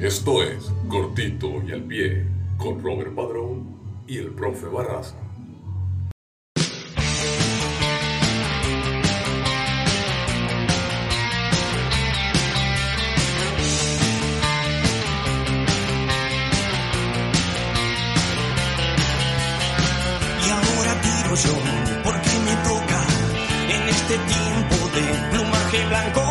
Esto 0.00 0.42
es 0.42 0.72
Cortito 0.88 1.62
y 1.66 1.72
al 1.72 1.82
Pie 1.84 2.26
con 2.58 2.82
Robert 2.82 3.14
Padrón 3.14 3.76
y 4.08 4.18
el 4.18 4.32
profe 4.32 4.66
Barraza. 4.66 5.14
Y 20.44 20.50
ahora 20.50 21.00
tiro 21.00 21.34
yo, 21.36 21.56
porque 22.02 22.30
me 22.44 22.54
toca 22.68 23.06
en 23.68 23.88
este 23.88 24.18
tiempo 24.18 24.88
de 24.92 25.30
plumaje 25.30 25.86
blanco. 25.86 26.23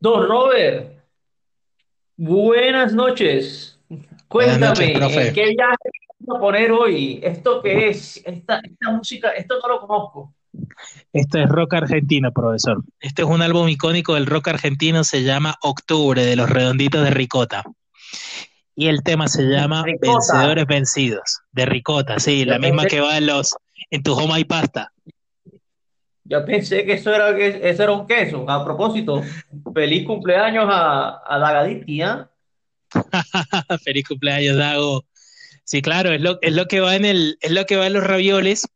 Don 0.00 0.26
Robert, 0.26 0.98
buenas 2.16 2.94
noches. 2.94 3.78
Cuéntame, 4.28 4.66
noches, 4.66 4.98
profe. 4.98 5.28
¿en 5.28 5.34
¿qué 5.34 5.44
viaje 5.50 5.90
vamos 6.20 6.38
a 6.38 6.40
poner 6.40 6.72
hoy? 6.72 7.20
¿Esto 7.22 7.60
qué 7.60 7.90
es? 7.90 8.16
Esta, 8.24 8.60
esta 8.64 8.92
música, 8.92 9.28
esto 9.32 9.58
no 9.60 9.68
lo 9.68 9.86
conozco. 9.86 10.34
Esto 11.12 11.38
es 11.38 11.46
rock 11.50 11.74
argentino, 11.74 12.32
profesor. 12.32 12.82
Este 12.98 13.22
es 13.22 13.28
un 13.28 13.42
álbum 13.42 13.68
icónico 13.68 14.14
del 14.14 14.24
rock 14.24 14.48
argentino, 14.48 15.04
se 15.04 15.22
llama 15.22 15.56
Octubre, 15.60 16.24
de 16.24 16.34
los 16.34 16.48
Redonditos 16.48 17.04
de 17.04 17.10
Ricota. 17.10 17.62
Y 18.74 18.88
el 18.88 19.02
tema 19.02 19.28
se 19.28 19.42
llama 19.42 19.82
Ricota. 19.84 20.12
Vencedores 20.12 20.66
Vencidos, 20.66 21.40
de 21.52 21.66
Ricota, 21.66 22.18
sí, 22.20 22.46
Yo 22.46 22.52
la 22.52 22.58
misma 22.58 22.86
que 22.86 23.02
va 23.02 23.18
en 23.18 23.26
los 23.26 23.54
en 23.90 24.02
tu 24.02 24.14
Homa 24.14 24.40
y 24.40 24.44
Pasta. 24.44 24.94
Yo 26.30 26.44
pensé 26.44 26.84
que 26.86 26.92
eso 26.94 27.12
era, 27.12 27.36
que 27.36 27.68
eso 27.68 27.82
era 27.82 27.92
un 27.92 28.06
queso. 28.06 28.48
A 28.48 28.64
propósito, 28.64 29.22
feliz 29.74 30.06
cumpleaños 30.06 30.64
a, 30.68 31.20
a 31.26 31.38
Dagaditi, 31.38 32.02
¿ah? 32.02 32.30
Feliz 33.84 34.06
cumpleaños, 34.08 34.56
Dago. 34.56 35.04
Sí, 35.64 35.82
claro, 35.82 36.12
es 36.12 36.20
lo, 36.20 36.38
es 36.42 36.52
lo 36.52 36.66
que 36.66 36.80
va 36.80 36.96
en 36.96 37.04
el, 37.04 37.36
es 37.40 37.50
lo 37.50 37.64
que 37.66 37.76
va 37.76 37.86
en 37.86 37.92
los 37.94 38.04
ravioles, 38.04 38.66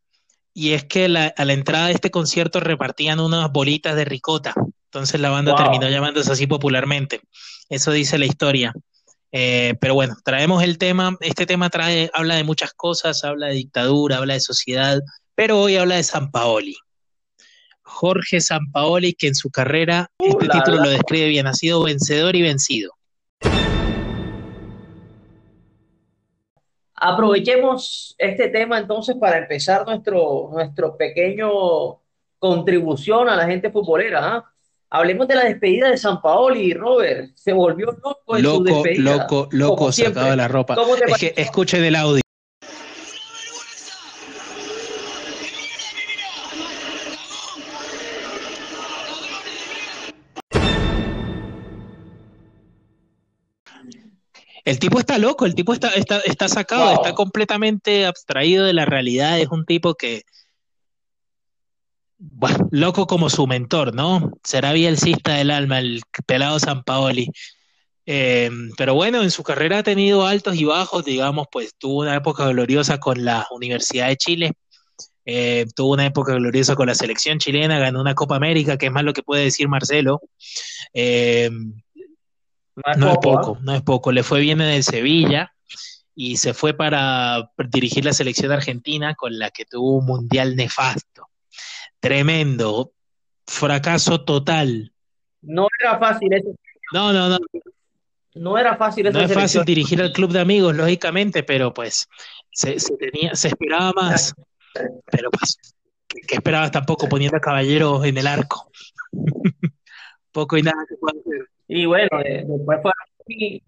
y 0.53 0.73
es 0.73 0.85
que 0.85 1.09
la- 1.09 1.33
a 1.37 1.45
la 1.45 1.53
entrada 1.53 1.87
de 1.89 1.93
este 1.95 2.11
concierto 2.11 2.61
repartían 2.61 3.21
unas 3.21 3.51
bolitas 3.51 3.97
de 3.97 4.05
ricota. 4.05 4.55
Entonces 4.87 5.21
la 5.21 5.31
banda 5.31 5.53
Wow. 5.53 5.63
terminó 5.63 5.89
llamándose 5.89 6.31
así 6.33 6.47
popularmente. 6.47 7.21
Eso 7.69 7.91
dice 7.91 8.19
la 8.19 8.27
historia. 8.27 8.73
Eh, 9.33 9.75
pero 9.81 9.95
bueno, 9.95 10.17
traemos 10.25 10.63
el 10.63 10.79
tema. 10.79 11.17
Este 11.21 11.47
tema 11.47 11.69
trae, 11.71 12.11
habla 12.15 12.37
de 12.37 12.45
muchas 12.45 12.73
cosas, 12.75 13.25
habla 13.25 13.49
de 13.49 13.55
dictadura, 13.55 14.19
habla 14.19 14.35
de 14.35 14.41
sociedad, 14.41 15.01
pero 15.35 15.61
hoy 15.61 15.77
habla 15.77 15.97
de 15.97 16.05
San 16.05 16.31
Paoli. 16.31 16.77
Jorge 17.85 18.41
Sampaoli, 18.41 19.15
que 19.15 19.29
en 19.29 19.35
su 19.35 19.51
carrera, 19.51 20.11
este 20.19 20.47
Uh, 20.47 20.49
la, 20.49 20.55
título 20.55 20.83
lo 20.83 20.91
describe 20.91 21.29
bien, 21.29 21.47
ha 21.47 21.55
sido 21.55 21.85
vencedor 21.85 22.35
y 22.35 22.43
vencido. 22.43 22.93
Aprovechemos 26.97 28.15
este 28.19 28.49
tema 28.49 28.79
entonces 28.79 29.17
para 29.17 29.39
empezar 29.39 29.85
nuestro, 29.87 30.49
nuestro 30.53 30.97
pequeño 30.97 32.01
contribución 32.39 33.29
a 33.29 33.37
la 33.37 33.47
gente 33.47 33.71
futbolera, 33.71 34.35
¿ah? 34.35 34.51
Hablemos 34.91 35.27
de 35.27 35.35
la 35.35 35.45
despedida 35.45 35.91
de 35.91 35.97
San 35.97 36.23
Paoli, 36.23 36.73
Robert. 36.73 37.33
Se 37.35 37.53
volvió 37.53 37.87
loco 37.87 38.37
en 38.37 38.45
su 38.45 38.51
Loco, 38.51 38.63
despedida, 38.63 39.17
loco, 39.17 39.49
loco, 39.51 39.77
como 39.77 39.93
sacado 39.93 40.37
la 40.37 40.47
ropa. 40.47 40.77
¿Cómo 40.77 40.95
te 40.95 41.11
Es 41.11 41.19
que 41.19 41.35
escuchen 41.37 41.83
el 41.85 41.97
audio. 41.97 42.21
El 54.65 54.79
tipo 54.79 54.99
está 54.99 55.19
loco, 55.19 55.45
el 55.45 55.55
tipo 55.55 55.75
está, 55.75 55.89
está, 55.91 56.21
está 56.21 56.49
sacado, 56.49 56.87
Wow. 56.87 56.95
está 56.95 57.15
completamente 57.15 58.07
abstraído 58.07 58.65
de 58.65 58.73
la 58.73 58.87
realidad. 58.87 59.39
Es 59.39 59.49
un 59.49 59.67
tipo 59.67 59.95
que, 59.95 60.23
bueno, 62.19 62.69
loco 62.71 63.07
como 63.07 63.29
su 63.29 63.47
mentor, 63.47 63.95
¿no? 63.95 64.33
Será 64.43 64.73
bielcista 64.73 65.35
del 65.35 65.51
alma, 65.51 65.79
el 65.81 66.01
pelado 66.27 66.59
San 66.59 66.83
Paoli. 66.83 67.29
Eh, 68.07 68.51
pero 68.77 68.95
bueno, 68.95 69.23
en 69.23 69.31
su 69.31 69.43
carrera 69.43 69.79
ha 69.79 69.83
tenido 69.83 70.27
altos 70.27 70.57
y 70.57 70.65
bajos, 70.65 71.05
digamos, 71.05 71.47
pues 71.51 71.75
tuvo 71.77 72.01
una 72.03 72.15
época 72.17 72.47
gloriosa 72.49 72.99
con 72.99 73.25
la 73.25 73.47
Universidad 73.51 74.09
de 74.09 74.17
Chile, 74.17 74.53
eh, 75.27 75.67
tuvo 75.75 75.95
una 75.95 76.07
época 76.07 76.35
gloriosa 76.35 76.75
con 76.75 76.87
la 76.87 76.95
selección 76.95 77.39
chilena, 77.39 77.79
ganó 77.79 78.01
una 78.01 78.15
Copa 78.15 78.37
América, 78.37 78.77
que 78.77 78.87
es 78.87 78.93
más 78.93 79.05
lo 79.05 79.13
que 79.15 79.23
puede 79.23 79.45
decir 79.45 79.69
Marcelo. 79.69 80.21
Eh, 80.93 81.51
no 82.97 83.13
es 83.13 83.19
poco, 83.19 83.31
¿ah? 83.31 83.41
poco, 83.41 83.59
no 83.63 83.75
es 83.75 83.83
poco. 83.83 84.13
Le 84.13 84.23
fue 84.23 84.41
bien 84.41 84.61
en 84.61 84.71
el 84.71 84.83
Sevilla 84.83 85.53
y 86.15 86.37
se 86.37 86.55
fue 86.55 86.75
para 86.75 87.51
dirigir 87.69 88.05
la 88.05 88.13
selección 88.13 88.53
argentina 88.53 89.15
con 89.15 89.39
la 89.39 89.51
que 89.51 89.65
tuvo 89.65 89.99
un 89.99 90.07
mundial 90.07 90.57
nefasto. 90.57 91.29
Tremendo, 92.01 92.93
fracaso 93.47 94.25
total. 94.25 94.93
No 95.43 95.67
era 95.81 95.99
fácil 95.99 96.33
eso. 96.33 96.55
No, 96.93 97.13
no, 97.13 97.29
no, 97.29 97.39
No 98.35 98.59
era 98.59 98.77
fácil 98.77 99.07
esa 99.07 99.19
no 99.19 99.25
es 99.25 99.33
fácil 99.33 99.65
dirigir 99.65 100.01
al 100.01 100.13
club 100.13 100.31
de 100.31 100.41
amigos, 100.41 100.75
lógicamente, 100.75 101.43
pero 101.43 101.73
pues 101.73 102.09
se, 102.53 102.79
se 102.79 102.97
tenía, 102.97 103.35
se 103.35 103.49
esperaba 103.49 103.93
más. 103.93 104.35
Pero 105.11 105.31
pues, 105.31 105.57
¿qué, 106.09 106.21
qué 106.21 106.35
esperabas 106.37 106.71
tampoco 106.71 107.09
poniendo 107.09 107.37
a 107.37 107.41
Caballero 107.41 108.05
en 108.05 108.19
el 108.19 108.27
arco? 108.27 108.71
Poco 110.33 110.57
y 110.57 110.63
nada 110.63 110.85
que 110.89 110.97
pueda 110.97 111.19
hacer. 111.21 111.54
Y 111.69 111.87
bueno, 111.87 112.09
de- 112.23 112.45
después 112.47 112.79
fue 112.83 112.91
Armani, 112.93 113.63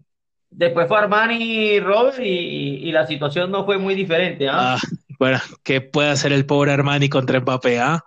después 0.49 0.87
fue 0.87 0.97
Armani 0.97 1.79
Robert 1.79 2.19
y, 2.19 2.23
y 2.87 2.91
la 2.91 3.05
situación 3.07 3.51
no 3.51 3.65
fue 3.65 3.77
muy 3.77 3.95
diferente, 3.95 4.47
¿ah? 4.49 4.75
Ah, 4.75 4.77
bueno, 5.19 5.39
¿qué 5.63 5.81
puede 5.81 6.09
hacer 6.09 6.31
el 6.31 6.45
pobre 6.45 6.71
Armani 6.71 7.09
contra 7.09 7.39
Mbappé, 7.39 7.79
ah? 7.79 8.03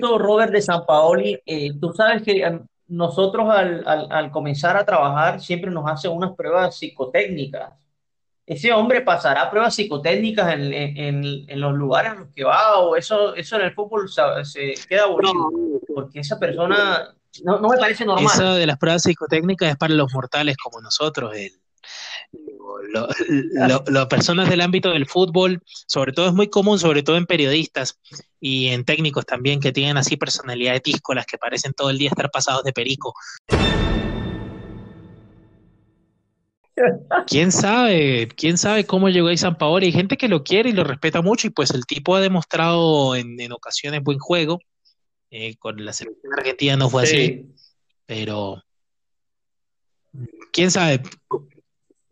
Robert 0.00 0.52
de 0.52 0.62
San 0.62 0.84
Paoli, 0.86 1.38
eh, 1.46 1.72
tú 1.80 1.92
sabes 1.92 2.22
que 2.22 2.42
eh, 2.44 2.60
nosotros 2.88 3.48
al, 3.50 3.84
al- 3.86 4.08
al 4.10 4.30
comenzar 4.30 4.76
a 4.76 4.84
trabajar 4.84 5.40
siempre 5.40 5.70
nos 5.70 5.88
hacen 5.90 6.10
unas 6.12 6.32
pruebas 6.34 6.76
psicotécnicas. 6.76 7.72
Ese 8.46 8.72
hombre 8.72 9.02
pasará 9.02 9.48
pruebas 9.48 9.74
psicotécnicas 9.76 10.54
en, 10.54 10.72
en- 10.72 10.96
en- 10.96 11.44
en 11.48 11.60
los 11.60 11.72
lugares 11.74 12.12
a 12.12 12.14
los 12.16 12.28
que 12.34 12.42
va 12.42 12.78
o 12.78 12.96
eso, 12.96 13.34
eso 13.36 13.56
en 13.56 13.62
el 13.62 13.72
fútbol 13.74 14.08
se, 14.08 14.22
se 14.44 14.74
queda 14.88 15.04
aburrido 15.04 15.50
porque 15.94 16.18
esa 16.20 16.38
persona 16.40 17.14
no, 17.44 17.60
no 17.60 17.68
me 17.68 17.76
parece 17.78 18.04
normal. 18.04 18.26
Eso 18.32 18.54
de 18.54 18.66
las 18.66 18.78
pruebas 18.78 19.02
psicotécnicas 19.02 19.70
es 19.70 19.76
para 19.76 19.94
los 19.94 20.12
mortales 20.12 20.56
como 20.56 20.80
nosotros, 20.80 21.34
el- 21.36 21.52
lo- 22.92 23.08
lo- 23.68 23.84
las 23.86 24.06
personas 24.06 24.48
del 24.48 24.60
ámbito 24.60 24.90
del 24.90 25.06
fútbol, 25.06 25.62
sobre 25.86 26.12
todo 26.12 26.28
es 26.28 26.34
muy 26.34 26.48
común, 26.48 26.78
sobre 26.78 27.02
todo 27.02 27.16
en 27.16 27.26
periodistas 27.26 27.98
y 28.40 28.68
en 28.68 28.84
técnicos 28.84 29.26
también, 29.26 29.60
que 29.60 29.72
tienen 29.72 29.96
así 29.96 30.16
personalidades 30.16 30.82
díscolas 30.82 31.26
que 31.26 31.38
parecen 31.38 31.72
todo 31.72 31.90
el 31.90 31.98
día 31.98 32.10
estar 32.10 32.30
pasados 32.30 32.64
de 32.64 32.72
perico. 32.72 33.14
¿Quién 37.26 37.52
sabe? 37.52 38.28
¿Quién 38.36 38.56
sabe 38.56 38.86
cómo 38.86 39.08
llegó 39.08 39.28
ahí 39.28 39.36
San 39.36 39.58
Paolo? 39.58 39.84
Hay 39.84 39.92
gente 39.92 40.16
que 40.16 40.28
lo 40.28 40.42
quiere 40.42 40.70
y 40.70 40.72
lo 40.72 40.84
respeta 40.84 41.20
mucho 41.20 41.46
y 41.46 41.50
pues 41.50 41.70
el 41.72 41.84
tipo 41.84 42.14
ha 42.16 42.20
demostrado 42.20 43.14
en, 43.14 43.38
en 43.40 43.52
ocasiones 43.52 44.02
buen 44.02 44.18
juego. 44.18 44.60
Eh, 45.30 45.56
con 45.58 45.84
la 45.84 45.92
selección 45.92 46.32
argentina 46.36 46.76
no 46.76 46.90
fue 46.90 47.04
así, 47.04 47.16
Sí. 47.16 47.46
pero 48.06 48.62
quién 50.52 50.70
sabe. 50.70 51.00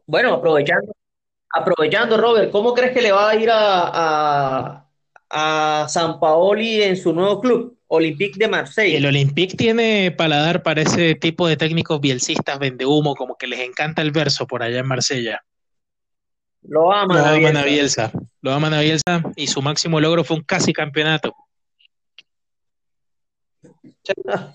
Bueno, 0.07 0.35
aprovechando, 0.35 0.93
aprovechando, 1.53 2.17
Robert, 2.17 2.51
¿cómo 2.53 2.75
crees 2.75 2.93
que 2.93 3.03
le 3.03 3.13
va 3.13 3.31
a 3.31 3.35
ir 3.37 3.51
a, 3.51 3.91
a, 4.81 5.83
a 5.83 5.89
San 5.89 6.21
Paoli 6.21 6.83
en 6.83 6.97
su 6.97 7.13
nuevo 7.13 7.41
club, 7.41 7.77
Olympique 7.89 8.39
de 8.39 8.45
El 8.45 8.51
Marseille? 8.53 9.07
Olympique 9.07 9.57
tiene 9.57 10.13
paladar 10.17 10.63
para 10.63 10.83
ese 10.83 11.15
tipo 11.17 11.49
de 11.49 11.57
técnicos 11.57 12.01
bielcistas 12.01 12.59
vendehumo, 12.59 13.17
como 13.17 13.37
que 13.37 13.49
les 13.49 13.61
encanta 13.61 14.01
el 14.01 14.13
verso 14.13 14.47
por 14.47 14.63
allá 14.63 14.79
en 14.79 14.87
Marsella. 14.87 15.43
Lo 16.63 16.93
aman 16.93 17.19
Lo 17.19 17.25
aman 17.25 17.57
a 17.57 17.65
Bielsa. 17.65 18.09
Bielsa, 18.09 18.13
lo 18.43 18.53
aman 18.53 18.75
a 18.75 18.81
Bielsa 18.81 19.23
y 19.37 19.47
su 19.49 19.61
máximo 19.63 20.01
logro 20.01 20.23
fue 20.23 20.37
un 20.37 20.45
casi 20.45 20.73
campeonato. 20.73 21.35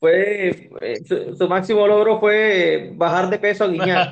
Fue, 0.00 0.70
eh, 0.80 1.04
su, 1.06 1.36
su 1.36 1.46
máximo 1.48 1.86
logro 1.86 2.18
fue 2.18 2.90
bajar 2.94 3.28
de 3.28 3.38
peso 3.38 3.64
a 3.64 3.68
Guiñac. 3.68 4.10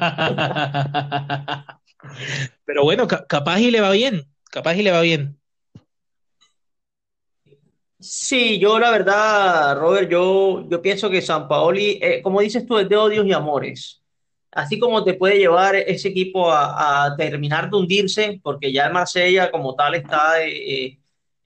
Pero 2.67 2.85
bueno, 2.85 3.06
ca- 3.06 3.26
capaz 3.26 3.59
y 3.61 3.70
le 3.70 3.81
va 3.81 3.91
bien, 3.93 4.23
capaz 4.50 4.75
y 4.76 4.82
le 4.82 4.93
va 4.93 5.00
bien. 5.00 5.38
Sí, 8.00 8.61
yo 8.61 8.79
la 8.79 8.91
verdad, 8.91 9.76
Robert, 9.79 10.09
yo, 10.11 10.69
yo 10.69 10.81
pienso 10.81 11.11
que 11.11 11.21
San 11.21 11.49
Paoli, 11.49 11.99
eh, 12.00 12.23
como 12.23 12.41
dices 12.41 12.64
tú, 12.67 12.79
es 12.79 12.88
de 12.88 12.97
odios 12.97 13.26
y 13.26 13.32
amores. 13.32 14.03
Así 14.53 14.79
como 14.79 15.03
te 15.05 15.14
puede 15.14 15.38
llevar 15.38 15.75
ese 15.75 16.09
equipo 16.09 16.50
a, 16.53 17.06
a 17.06 17.17
terminar 17.17 17.69
de 17.71 17.76
hundirse, 17.76 18.41
porque 18.43 18.73
ya 18.73 18.87
el 18.87 18.93
Marsella 18.93 19.50
como 19.50 19.75
tal 19.75 19.97
está, 19.97 20.44
eh, 20.44 20.99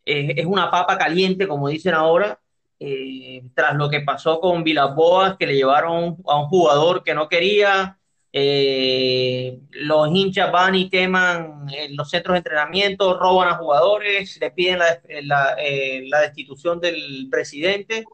eh, 0.05 0.35
es 0.37 0.47
una 0.47 0.71
papa 0.71 0.99
caliente, 0.99 1.49
como 1.49 1.69
dicen 1.69 1.95
ahora, 1.95 2.39
eh, 2.85 3.43
tras 3.55 3.75
lo 3.77 3.89
que 3.91 4.01
pasó 4.01 4.41
con 4.41 4.65
Villas-Boas, 4.65 5.37
que 5.39 5.47
le 5.47 5.55
llevaron 5.57 6.17
a 6.27 6.37
un 6.41 6.47
jugador 6.49 7.03
que 7.05 7.15
no 7.15 7.29
quería. 7.29 7.99
eh, 8.35 9.59
los 9.73 10.09
hinchas 10.09 10.51
van 10.53 10.75
y 10.75 10.89
queman 10.91 11.67
en 11.71 11.97
los 11.97 12.09
centros 12.11 12.35
de 12.35 12.39
entrenamiento, 12.39 13.19
roban 13.19 13.49
a 13.49 13.57
jugadores, 13.59 14.39
le 14.41 14.51
piden 14.51 14.79
la, 14.81 15.01
la, 15.23 15.55
eh, 15.59 16.05
la 16.09 16.21
destitución 16.23 16.81
del 16.81 17.29
presidente. 17.31 18.09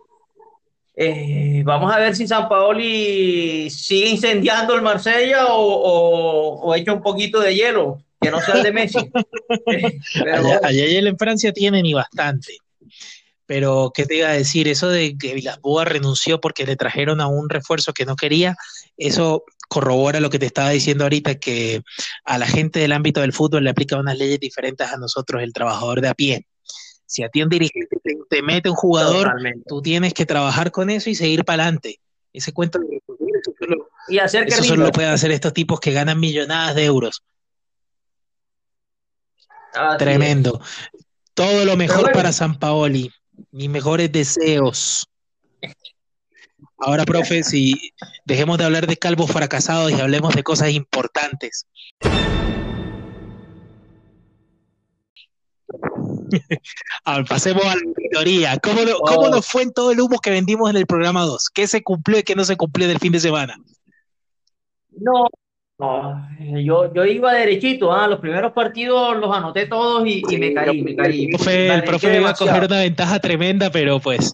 Eh, 1.00 1.62
vamos 1.64 1.92
a 1.92 1.98
ver 1.98 2.16
si 2.16 2.26
San 2.26 2.48
Paoli 2.48 3.70
sigue 3.70 4.08
incendiando 4.10 4.74
el 4.74 4.82
Marsella 4.82 5.46
o, 5.46 5.62
o, 5.62 6.60
o 6.62 6.74
echa 6.74 6.92
un 6.92 7.02
poquito 7.02 7.38
de 7.40 7.54
hielo, 7.54 8.02
que 8.20 8.30
no 8.32 8.40
sea 8.42 8.56
el 8.56 8.62
de 8.62 8.72
Messi. 8.72 9.14
Pero 10.22 10.58
Allá, 10.62 10.86
en 10.86 11.18
Francia 11.18 11.52
tienen 11.52 11.86
y 11.86 11.94
bastante. 11.94 12.62
Pero, 13.48 13.92
¿qué 13.94 14.04
te 14.04 14.16
iba 14.16 14.28
a 14.28 14.32
decir? 14.34 14.68
Eso 14.68 14.90
de 14.90 15.16
que 15.16 15.32
Villas-Boas 15.32 15.88
renunció 15.88 16.38
porque 16.38 16.66
le 16.66 16.76
trajeron 16.76 17.22
a 17.22 17.28
un 17.28 17.48
refuerzo 17.48 17.94
que 17.94 18.04
no 18.04 18.14
quería, 18.14 18.54
eso 18.98 19.42
corrobora 19.70 20.20
lo 20.20 20.28
que 20.28 20.38
te 20.38 20.44
estaba 20.44 20.68
diciendo 20.68 21.04
ahorita, 21.04 21.36
que 21.36 21.80
a 22.26 22.36
la 22.36 22.46
gente 22.46 22.78
del 22.78 22.92
ámbito 22.92 23.22
del 23.22 23.32
fútbol 23.32 23.64
le 23.64 23.70
aplica 23.70 23.96
unas 23.98 24.18
leyes 24.18 24.38
diferentes 24.38 24.86
a 24.92 24.98
nosotros, 24.98 25.42
el 25.42 25.54
trabajador 25.54 26.02
de 26.02 26.08
a 26.08 26.14
pie. 26.14 26.46
Si 27.06 27.22
a 27.22 27.30
ti 27.30 27.42
un 27.42 27.48
dirigente 27.48 27.96
te, 28.04 28.18
te 28.28 28.42
mete 28.42 28.68
un 28.68 28.76
jugador, 28.76 29.28
totalmente. 29.28 29.64
tú 29.66 29.80
tienes 29.80 30.12
que 30.12 30.26
trabajar 30.26 30.70
con 30.70 30.90
eso 30.90 31.08
y 31.08 31.14
seguir 31.14 31.46
para 31.46 31.62
adelante. 31.62 32.00
Ese 32.34 32.52
cuento, 32.52 32.78
de- 32.80 32.96
eso 32.96 33.54
solo, 33.58 33.88
Y 34.08 34.18
hacer 34.18 34.44
que 34.44 34.52
eso 34.52 34.62
solo 34.64 34.84
lo 34.84 34.92
pueden 34.92 35.10
hacer 35.10 35.30
estos 35.30 35.54
tipos 35.54 35.80
que 35.80 35.92
ganan 35.92 36.20
millonadas 36.20 36.74
de 36.74 36.84
euros. 36.84 37.22
Tremendo. 39.98 40.60
Todo 41.32 41.64
lo 41.64 41.76
mejor 41.76 42.00
bueno, 42.02 42.12
para 42.12 42.32
San 42.32 42.58
Paoli. 42.58 43.10
Mis 43.50 43.68
mejores 43.68 44.10
deseos. 44.12 45.06
Ahora, 46.78 47.04
profe, 47.04 47.42
si 47.42 47.92
dejemos 48.24 48.58
de 48.58 48.64
hablar 48.64 48.86
de 48.86 48.96
calvos 48.96 49.30
fracasados 49.30 49.90
y 49.90 50.00
hablemos 50.00 50.34
de 50.34 50.42
cosas 50.42 50.70
importantes. 50.70 51.66
A 57.04 57.16
ver, 57.16 57.26
pasemos 57.26 57.64
a 57.64 57.74
la 57.74 57.82
auditoría. 57.84 58.58
¿Cómo, 58.58 58.82
no- 58.84 58.98
cómo 58.98 59.22
oh, 59.22 59.30
nos 59.30 59.46
fue 59.46 59.62
en 59.62 59.72
todo 59.72 59.90
el 59.92 60.00
humo 60.00 60.18
que 60.20 60.30
vendimos 60.30 60.70
en 60.70 60.76
el 60.76 60.86
programa 60.86 61.24
2? 61.24 61.50
¿Qué 61.50 61.66
se 61.66 61.82
cumplió 61.82 62.18
y 62.18 62.22
qué 62.22 62.34
no 62.34 62.44
se 62.44 62.56
cumplió 62.56 62.86
del 62.88 62.98
fin 62.98 63.12
de 63.12 63.20
semana? 63.20 63.56
no, 65.00 65.28
no, 65.78 66.28
yo, 66.60 66.92
yo 66.92 67.04
iba 67.04 67.32
derechito, 67.34 67.92
ah, 67.92 68.08
Los 68.08 68.18
primeros 68.20 68.52
partidos 68.52 69.16
los 69.16 69.34
anoté 69.36 69.66
todos 69.66 70.06
y, 70.06 70.22
y 70.28 70.38
me 70.38 70.48
Sí, 70.48 70.54
caí, 70.54 70.82
me 70.82 70.90
el 70.90 70.96
caí, 70.96 71.26
me 71.28 71.28
profe, 71.28 71.74
el 71.74 71.84
profe 71.84 72.16
iba 72.16 72.30
a 72.30 72.34
coger 72.34 72.62
demasiado. 72.62 72.66
una 72.66 72.78
ventaja 72.80 73.20
tremenda, 73.20 73.70
pero 73.70 74.00
pues, 74.00 74.32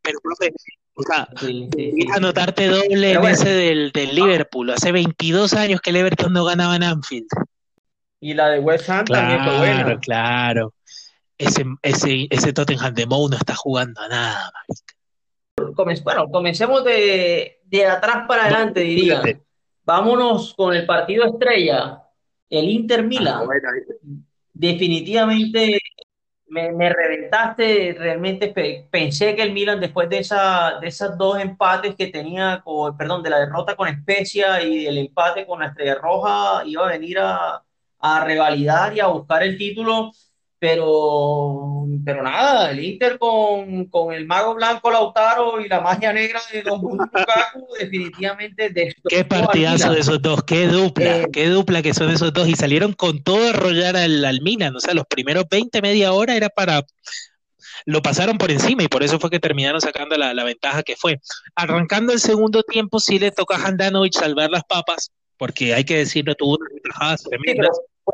pero 0.00 0.18
profe, 0.22 0.52
o 0.94 1.02
sea, 1.02 1.28
Sí, 1.36 1.68
sí. 1.76 1.92
anotarte 2.14 2.66
doble 2.66 3.12
Pero 3.12 3.20
en 3.20 3.20
bueno, 3.20 3.34
ese 3.36 3.48
del, 3.50 3.92
del 3.92 4.14
Liverpool. 4.14 4.70
Hace 4.70 4.92
22 4.92 5.52
años 5.54 5.80
que 5.80 5.90
el 5.90 5.96
Everton 5.96 6.32
no 6.32 6.44
ganaba 6.44 6.76
en 6.76 6.82
Anfield. 6.84 7.28
y 8.20 8.34
la 8.34 8.48
de 8.50 8.58
West 8.60 8.88
Ham 8.88 9.04
también 9.06 9.44
fue 9.44 9.56
Claro, 9.58 9.58
buena. 9.58 10.00
claro. 10.00 10.74
Ese, 11.38 11.64
ese, 11.82 12.26
ese 12.30 12.52
Tottenham 12.52 12.94
de 12.94 13.06
Mou 13.06 13.28
no 13.28 13.36
está 13.36 13.54
jugando 13.54 14.00
a 14.00 14.08
nada, 14.08 14.52
marica. 14.54 14.94
Bueno, 16.04 16.28
comencemos 16.30 16.84
de, 16.84 17.60
de 17.64 17.86
atrás 17.86 18.24
para 18.28 18.44
adelante, 18.44 18.80
diría. 18.80 19.22
Vámonos 19.84 20.54
con 20.54 20.74
el 20.74 20.86
partido 20.86 21.24
estrella, 21.26 22.02
el 22.50 22.68
Inter 22.68 23.00
Ah, 23.00 23.04
Milan. 23.04 23.48
Definitivamente 24.54 25.78
me, 26.48 26.72
me 26.72 26.90
reventaste, 26.92 27.94
realmente 27.98 28.48
pe- 28.48 28.88
pensé 28.90 29.34
que 29.36 29.42
el 29.42 29.52
Milan 29.52 29.80
después 29.80 30.08
de 30.10 30.18
esa, 30.18 30.78
de 30.80 30.88
esas 30.88 31.16
dos 31.18 31.38
empates 31.40 31.96
que 31.96 32.08
tenía, 32.08 32.62
con, 32.64 32.96
perdón, 32.96 33.22
de 33.22 33.30
la 33.30 33.40
derrota 33.40 33.76
con 33.76 33.88
Spezia 34.02 34.62
y 34.62 34.86
el 34.86 34.98
empate 34.98 35.46
con 35.46 35.60
la 35.60 35.68
Estrella 35.68 35.96
Roja, 35.96 36.62
iba 36.66 36.86
a 36.86 36.92
venir 36.92 37.18
a, 37.20 37.64
a 38.00 38.24
revalidar 38.24 38.94
y 38.96 39.00
a 39.00 39.06
buscar 39.08 39.42
el 39.44 39.58
título, 39.58 40.12
pero, 40.62 41.88
pero 42.04 42.22
nada, 42.22 42.70
el 42.70 42.84
Inter 42.84 43.18
con, 43.18 43.86
con 43.86 44.14
el 44.14 44.26
mago 44.28 44.54
blanco 44.54 44.92
Lautaro 44.92 45.60
y 45.60 45.68
la 45.68 45.80
magia 45.80 46.12
negra 46.12 46.40
de 46.52 46.62
Don 46.62 46.80
Bundu 46.80 47.02
Lukaku 47.02 47.66
definitivamente 47.80 48.72
Qué 48.72 48.84
destrozó 48.84 49.16
al 49.16 49.26
partidazo 49.26 49.92
de 49.92 49.98
esos 49.98 50.22
dos, 50.22 50.44
qué 50.44 50.68
dupla, 50.68 51.22
Eh, 51.22 51.26
qué 51.32 51.48
dupla 51.48 51.82
que 51.82 51.92
son 51.92 52.12
esos 52.12 52.32
dos. 52.32 52.46
Y 52.46 52.54
salieron 52.54 52.92
con 52.92 53.24
todo 53.24 53.44
a 53.44 53.50
arrollar 53.50 53.96
al, 53.96 54.24
al 54.24 54.40
Milan. 54.40 54.76
O 54.76 54.78
sea, 54.78 54.94
los 54.94 55.04
primeros 55.06 55.46
20, 55.50 55.82
media 55.82 56.12
hora 56.12 56.36
era 56.36 56.48
para. 56.48 56.84
Lo 57.84 58.00
pasaron 58.00 58.38
por 58.38 58.52
encima 58.52 58.84
y 58.84 58.88
por 58.88 59.02
eso 59.02 59.18
fue 59.18 59.30
que 59.30 59.40
terminaron 59.40 59.80
sacando 59.80 60.16
la, 60.16 60.32
la 60.32 60.44
ventaja 60.44 60.84
que 60.84 60.94
fue. 60.94 61.18
Arrancando 61.56 62.12
el 62.12 62.20
segundo 62.20 62.62
tiempo, 62.62 63.00
sí 63.00 63.18
le 63.18 63.32
toca 63.32 63.56
a 63.56 63.66
Handanovic 63.66 64.12
salvar 64.12 64.48
las 64.48 64.62
papas, 64.62 65.10
porque 65.38 65.74
hay 65.74 65.82
que 65.82 65.96
decirlo, 65.96 66.36
tuvo 66.36 66.56
unas 66.60 66.70
atajadas 66.84 67.22
sí, 67.22 67.28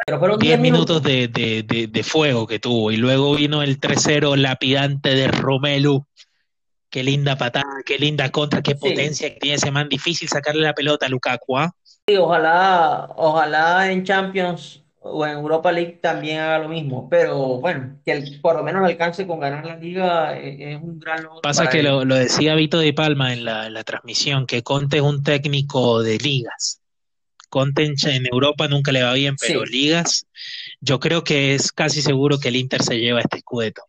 pero 0.07 0.19
fueron 0.19 0.39
10 0.39 0.51
10 0.51 0.61
minutos 0.61 1.03
minutos. 1.03 1.33
de, 1.33 1.63
de, 1.67 1.87
de, 1.87 2.03
fuego 2.03 2.47
que 2.47 2.59
tuvo. 2.59 2.91
Y 2.91 2.97
luego 2.97 3.35
vino 3.35 3.63
el 3.63 3.81
3-0 3.81 4.37
lapidante 4.37 5.15
de 5.15 5.29
Romelu. 5.29 6.05
Qué 6.91 7.03
linda 7.03 7.37
patada, 7.37 7.83
qué 7.85 7.99
linda 7.99 8.31
contra, 8.31 8.63
qué 8.63 8.73
Sí. 8.73 8.79
potencia 8.81 9.33
que 9.35 9.41
tiene 9.41 9.57
ese 9.57 9.71
man. 9.71 9.89
Difícil 9.89 10.29
sacarle 10.29 10.63
la 10.63 10.73
pelota 10.75 11.07
a 11.07 11.09
Lukaku, 11.09 11.59
¿ah? 11.59 11.71
Sí, 12.07 12.17
ojalá, 12.17 13.09
ojalá 13.17 13.93
en 13.93 14.05
Champions 14.05 14.83
o 15.01 15.25
en 15.27 15.33
Europa 15.33 15.71
League 15.71 15.99
también 16.03 16.41
haga 16.41 16.59
lo 16.61 16.69
mismo, 16.71 17.09
pero 17.09 17.37
bueno, 17.61 17.99
que 18.05 18.13
el- 18.13 18.41
por 18.41 18.57
lo 18.57 18.63
menos 18.63 18.85
alcance 18.85 19.27
con 19.27 19.39
ganar 19.41 19.65
la 19.65 19.77
liga 19.77 20.37
eh, 20.39 20.73
es 20.75 20.83
un 20.83 20.99
gran 20.99 21.23
logro 21.23 21.41
Pasa 21.43 21.69
que 21.69 21.83
lo, 21.83 22.05
lo 22.05 22.15
decía 22.15 22.55
Vito 22.55 22.79
de 22.79 22.93
Palma 22.95 23.33
en 23.33 23.45
la, 23.45 23.67
en 23.67 23.75
la 23.75 23.85
transmisión, 23.85 24.47
que 24.47 24.63
Conte 24.63 24.97
es 24.97 25.03
un 25.03 25.23
técnico 25.23 26.03
de 26.03 26.19
ligas. 26.19 26.81
Conte 27.49 27.85
en, 27.85 28.27
Europa 28.31 28.69
nunca 28.69 28.93
le 28.93 29.03
va 29.03 29.13
bien, 29.15 29.37
pero 29.41 29.65
Sí, 29.65 29.73
ligas, 29.73 30.27
yo 30.81 31.01
creo 31.01 31.25
que 31.25 31.55
es 31.55 31.73
casi 31.73 32.03
seguro 32.03 32.39
que 32.39 32.49
el 32.49 32.57
Inter 32.57 32.83
se 32.83 32.99
lleva 32.99 33.21
este 33.21 33.39
escudeto. 33.39 33.83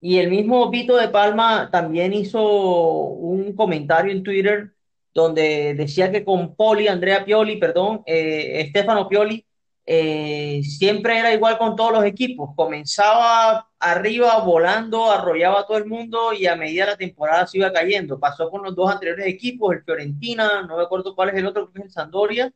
y 0.00 0.18
el 0.18 0.30
mismo 0.30 0.70
Vito 0.70 0.96
de 0.96 1.08
Palma 1.08 1.70
también 1.72 2.12
hizo 2.12 2.40
un 2.40 3.54
comentario 3.54 4.12
en 4.12 4.22
Twitter 4.22 4.72
donde 5.14 5.74
decía 5.74 6.12
que 6.12 6.24
con 6.24 6.54
Poli, 6.54 6.88
Andrea 6.88 7.24
Pioli, 7.24 7.56
perdón, 7.56 8.02
eh, 8.06 8.66
Stefano 8.68 9.08
Pioli, 9.08 9.45
eh, 9.86 10.62
siempre 10.64 11.18
era 11.18 11.32
igual 11.32 11.58
con 11.58 11.76
todos 11.76 11.92
los 11.92 12.04
equipos. 12.04 12.50
Comenzaba 12.56 13.68
arriba, 13.78 14.38
volando, 14.40 15.10
arrollaba 15.10 15.60
a 15.60 15.66
todo 15.66 15.76
el 15.78 15.86
mundo 15.86 16.32
y 16.32 16.46
a 16.46 16.56
medida 16.56 16.84
de 16.86 16.90
la 16.92 16.96
temporada 16.96 17.46
se 17.46 17.58
iba 17.58 17.72
cayendo. 17.72 18.18
Pasó 18.18 18.50
con 18.50 18.62
los 18.64 18.74
dos 18.74 18.90
anteriores 18.90 19.26
equipos, 19.26 19.74
el 19.74 19.84
Fiorentina, 19.84 20.62
no 20.62 20.76
me 20.76 20.82
acuerdo 20.82 21.14
cuál 21.14 21.28
es 21.30 21.36
el 21.36 21.46
otro, 21.46 21.70
que 21.72 21.78
es 21.80 21.84
el 21.86 21.90
Sampdoria, 21.92 22.52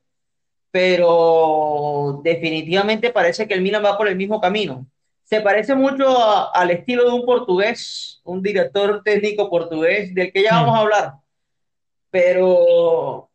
pero 0.70 2.20
definitivamente 2.24 3.10
parece 3.10 3.46
que 3.48 3.54
el 3.54 3.62
Milan 3.62 3.84
va 3.84 3.98
por 3.98 4.08
el 4.08 4.16
mismo 4.16 4.40
camino. 4.40 4.86
Se 5.24 5.40
parece 5.40 5.74
mucho 5.74 6.08
a- 6.08 6.50
al 6.52 6.70
estilo 6.70 7.04
de 7.04 7.12
un 7.12 7.24
portugués, 7.24 8.20
un 8.24 8.42
director 8.42 9.02
técnico 9.04 9.48
portugués, 9.50 10.14
del 10.14 10.32
que 10.32 10.42
ya 10.42 10.54
vamos 10.54 10.74
Hmm. 10.74 10.76
a 10.76 10.80
hablar. 10.80 11.12
Pero, 12.10 13.29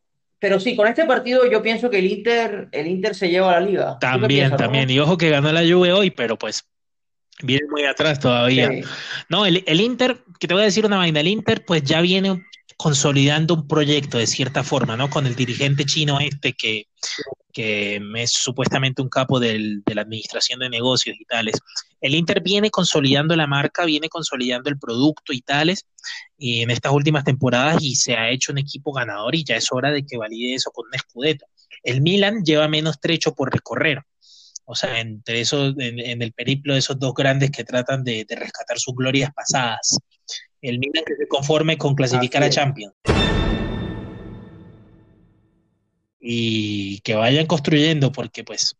pero 0.46 0.60
sí, 0.60 0.75
con 0.75 0.86
este 0.86 1.06
partido 1.06 1.50
yo 1.50 1.64
pienso 1.64 1.90
que 1.90 1.98
el 1.98 2.06
Inter, 2.06 2.70
el 2.72 2.86
Inter 2.86 3.16
se 3.16 3.30
lleva 3.30 3.54
la 3.54 3.62
liga. 3.62 3.98
¿Tú 4.00 4.06
qué 4.06 4.12
También, 4.12 4.28
piensas, 4.28 4.60
también. 4.60 4.88
Y 4.92 5.00
ojo 5.00 5.18
que 5.18 5.32
ganó 5.32 5.52
la 5.52 5.62
Juve 5.62 5.92
hoy, 5.92 6.12
pero 6.12 6.38
pues 6.38 6.70
viene 7.42 7.66
muy 7.68 7.84
atrás 7.86 8.20
todavía. 8.20 8.70
Sí, 8.70 8.82
No, 9.28 9.48
el, 9.48 9.64
el 9.66 9.82
Inter, 9.82 10.20
que 10.40 10.48
te 10.48 10.54
voy 10.54 10.62
a 10.62 10.66
decir 10.68 10.86
una 10.86 10.98
vaina, 10.98 11.22
el 11.22 11.30
Inter 11.30 11.66
pues 11.66 11.82
ya 11.82 12.00
viene 12.00 12.46
consolidando 12.78 13.56
un 13.56 13.68
proyecto 13.68 14.20
de 14.20 14.28
cierta 14.28 14.64
forma, 14.64 14.96
¿no? 14.96 15.10
Con 15.10 15.25
el 15.25 15.36
dirigente 15.36 15.84
chino 15.84 16.20
este 16.20 16.54
que, 16.54 16.90
que 17.56 18.02
es 18.16 18.34
supuestamente 18.34 19.02
un 19.02 19.08
capo 19.08 19.40
del- 19.40 19.82
de 19.86 19.96
la 19.96 20.02
administración 20.02 20.60
de 20.60 20.70
negocios 20.70 21.16
y 21.18 21.24
tales. 21.24 21.56
El 22.02 22.14
Inter 22.14 22.42
viene 22.42 22.70
consolidando 22.70 23.34
la 23.38 23.48
marca, 23.48 23.86
viene 23.86 24.10
consolidando 24.10 24.70
el 24.70 24.78
producto 24.78 25.32
y 25.32 25.40
tales, 25.40 25.86
y 26.38 26.62
en 26.64 26.70
estas 26.70 26.92
últimas 26.92 27.24
temporadas 27.24 27.82
y 27.82 27.96
se 27.96 28.16
ha 28.18 28.30
hecho 28.30 28.52
un 28.52 28.58
equipo 28.58 28.92
ganador 28.92 29.36
y 29.36 29.46
ya 29.46 29.56
es 29.56 29.72
hora 29.72 29.90
de 29.92 30.06
que 30.06 30.18
valide 30.18 30.56
eso 30.56 30.70
con 30.72 30.88
un 30.88 30.96
escudeto. 30.96 31.46
El 31.82 32.02
Milan 32.02 32.44
lleva 32.44 32.68
menos 32.68 33.00
trecho 33.00 33.34
por 33.34 33.54
recorrer. 33.54 34.02
O 34.66 34.76
sea, 34.76 35.00
entre 35.00 35.40
esos, 35.40 35.76
en, 35.78 36.00
en 36.00 36.22
el 36.22 36.34
periplo 36.34 36.74
de 36.74 36.80
esos 36.80 37.00
dos 37.00 37.14
grandes 37.14 37.52
que 37.52 37.64
tratan 37.64 38.04
de, 38.04 38.26
de 38.28 38.36
rescatar 38.36 38.78
sus 38.80 38.96
glorias 38.96 39.32
pasadas. 39.34 39.98
El 40.62 40.80
Milan 40.80 41.06
que 41.06 41.16
se 41.16 41.28
conforme 41.30 41.78
con 41.78 41.96
clasificar 41.96 42.44
a 42.44 42.50
Champions. 42.50 42.96
Y 46.27 47.01
que 47.01 47.13
vayan 47.13 47.46
construyendo, 47.46 48.12
porque 48.12 48.44
pues 48.44 48.75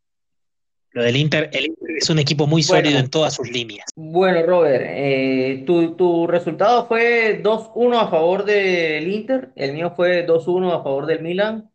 lo 0.95 1.03
del 1.03 1.17
Inter, 1.17 1.49
el 1.51 1.65
Inter 1.65 1.97
es 1.97 2.09
un 2.09 2.19
equipo 2.19 2.47
muy 2.47 2.63
sólido 2.63 2.97
en 2.97 3.09
todas 3.09 3.35
sus 3.35 3.51
líneas. 3.51 3.85
Bueno, 3.95 4.41
Robert, 4.43 4.83
eh, 4.87 5.63
tu, 5.67 5.93
tu, 5.95 6.25
resultado 6.25 6.87
fue 6.87 7.43
2-1 7.43 7.99
a 7.99 8.07
favor 8.07 8.45
del 8.45 9.05
Inter, 9.11 9.51
el 9.57 9.73
mío 9.73 9.91
fue 9.93 10.25
2-1 10.25 10.71
a 10.71 10.81
favor 10.81 11.05
del 11.05 11.21
Milan. 11.21 11.69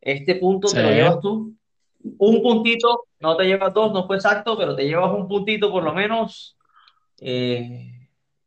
Este 0.00 0.36
punto 0.36 0.68
te 0.68 0.82
lo 0.82 0.90
llevas 0.90 1.20
tú. 1.20 1.54
Un 2.18 2.42
puntito, 2.42 3.04
no 3.20 3.36
te 3.36 3.44
llevas 3.44 3.72
dos, 3.72 3.92
no 3.92 4.06
fue 4.06 4.16
exacto, 4.16 4.56
pero 4.56 4.74
te 4.74 4.84
llevas 4.84 5.12
un 5.12 5.28
puntito 5.28 5.70
por 5.70 5.84
lo 5.84 5.92
menos. 5.92 6.56
Eh, 7.20 7.91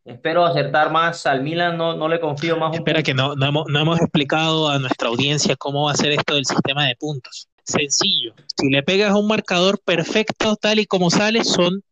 espero 0.05 0.45
acertar 0.45 0.91
más 0.91 1.25
al 1.25 1.41
Milan, 1.41 1.77
no, 1.77 1.95
no 1.95 2.07
le 2.07 2.19
confío 2.19 2.57
más. 2.57 2.73
Espera 2.73 3.03
que 3.03 3.13
no, 3.13 3.35
no, 3.35 3.47
hemos, 3.47 3.65
no 3.67 3.79
hemos 3.79 3.99
explicado 3.99 4.69
a 4.69 4.79
nuestra 4.79 5.09
audiencia 5.09 5.55
cómo 5.55 5.85
va 5.85 5.91
a 5.91 5.95
ser 5.95 6.11
esto 6.11 6.35
del 6.35 6.45
sistema 6.45 6.85
de 6.85 6.95
puntos. 6.95 7.49
Sencillo. 7.63 8.35
Si 8.55 8.69
le 8.69 8.83
pegas 8.83 9.11
a 9.11 9.17
un 9.17 9.27
marcador 9.27 9.79
perfecto, 9.83 10.55
tal 10.55 10.79
y 10.79 10.85
como 10.85 11.09
sale, 11.09 11.43
son 11.43 11.83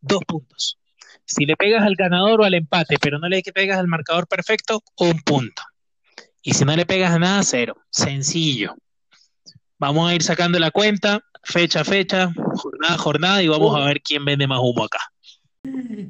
dos 0.00 0.20
puntos. 0.26 0.78
Si 1.26 1.44
le 1.44 1.56
pegas 1.56 1.82
al 1.82 1.96
ganador 1.96 2.40
o 2.40 2.44
al 2.44 2.54
empate, 2.54 2.96
pero 3.00 3.18
no 3.18 3.28
le 3.28 3.42
pegas 3.42 3.78
al 3.78 3.88
marcador 3.88 4.26
perfecto, 4.26 4.82
un 4.98 5.20
punto. 5.20 5.62
Y 6.40 6.54
si 6.54 6.64
no 6.64 6.74
le 6.74 6.86
pegas 6.86 7.12
a 7.12 7.18
nada, 7.18 7.42
cero. 7.42 7.76
Sencillo. 7.90 8.74
Vamos 9.78 10.08
a 10.08 10.14
ir 10.14 10.22
sacando 10.22 10.58
la 10.58 10.70
cuenta, 10.70 11.20
fecha 11.42 11.80
a 11.80 11.84
fecha, 11.84 12.30
jornada 12.54 12.94
a 12.94 12.98
jornada, 12.98 13.42
y 13.42 13.48
vamos 13.48 13.76
a 13.76 13.84
ver 13.84 14.00
quién 14.00 14.24
vende 14.24 14.46
más 14.46 14.60
humo 14.62 14.84
acá. 14.84 15.00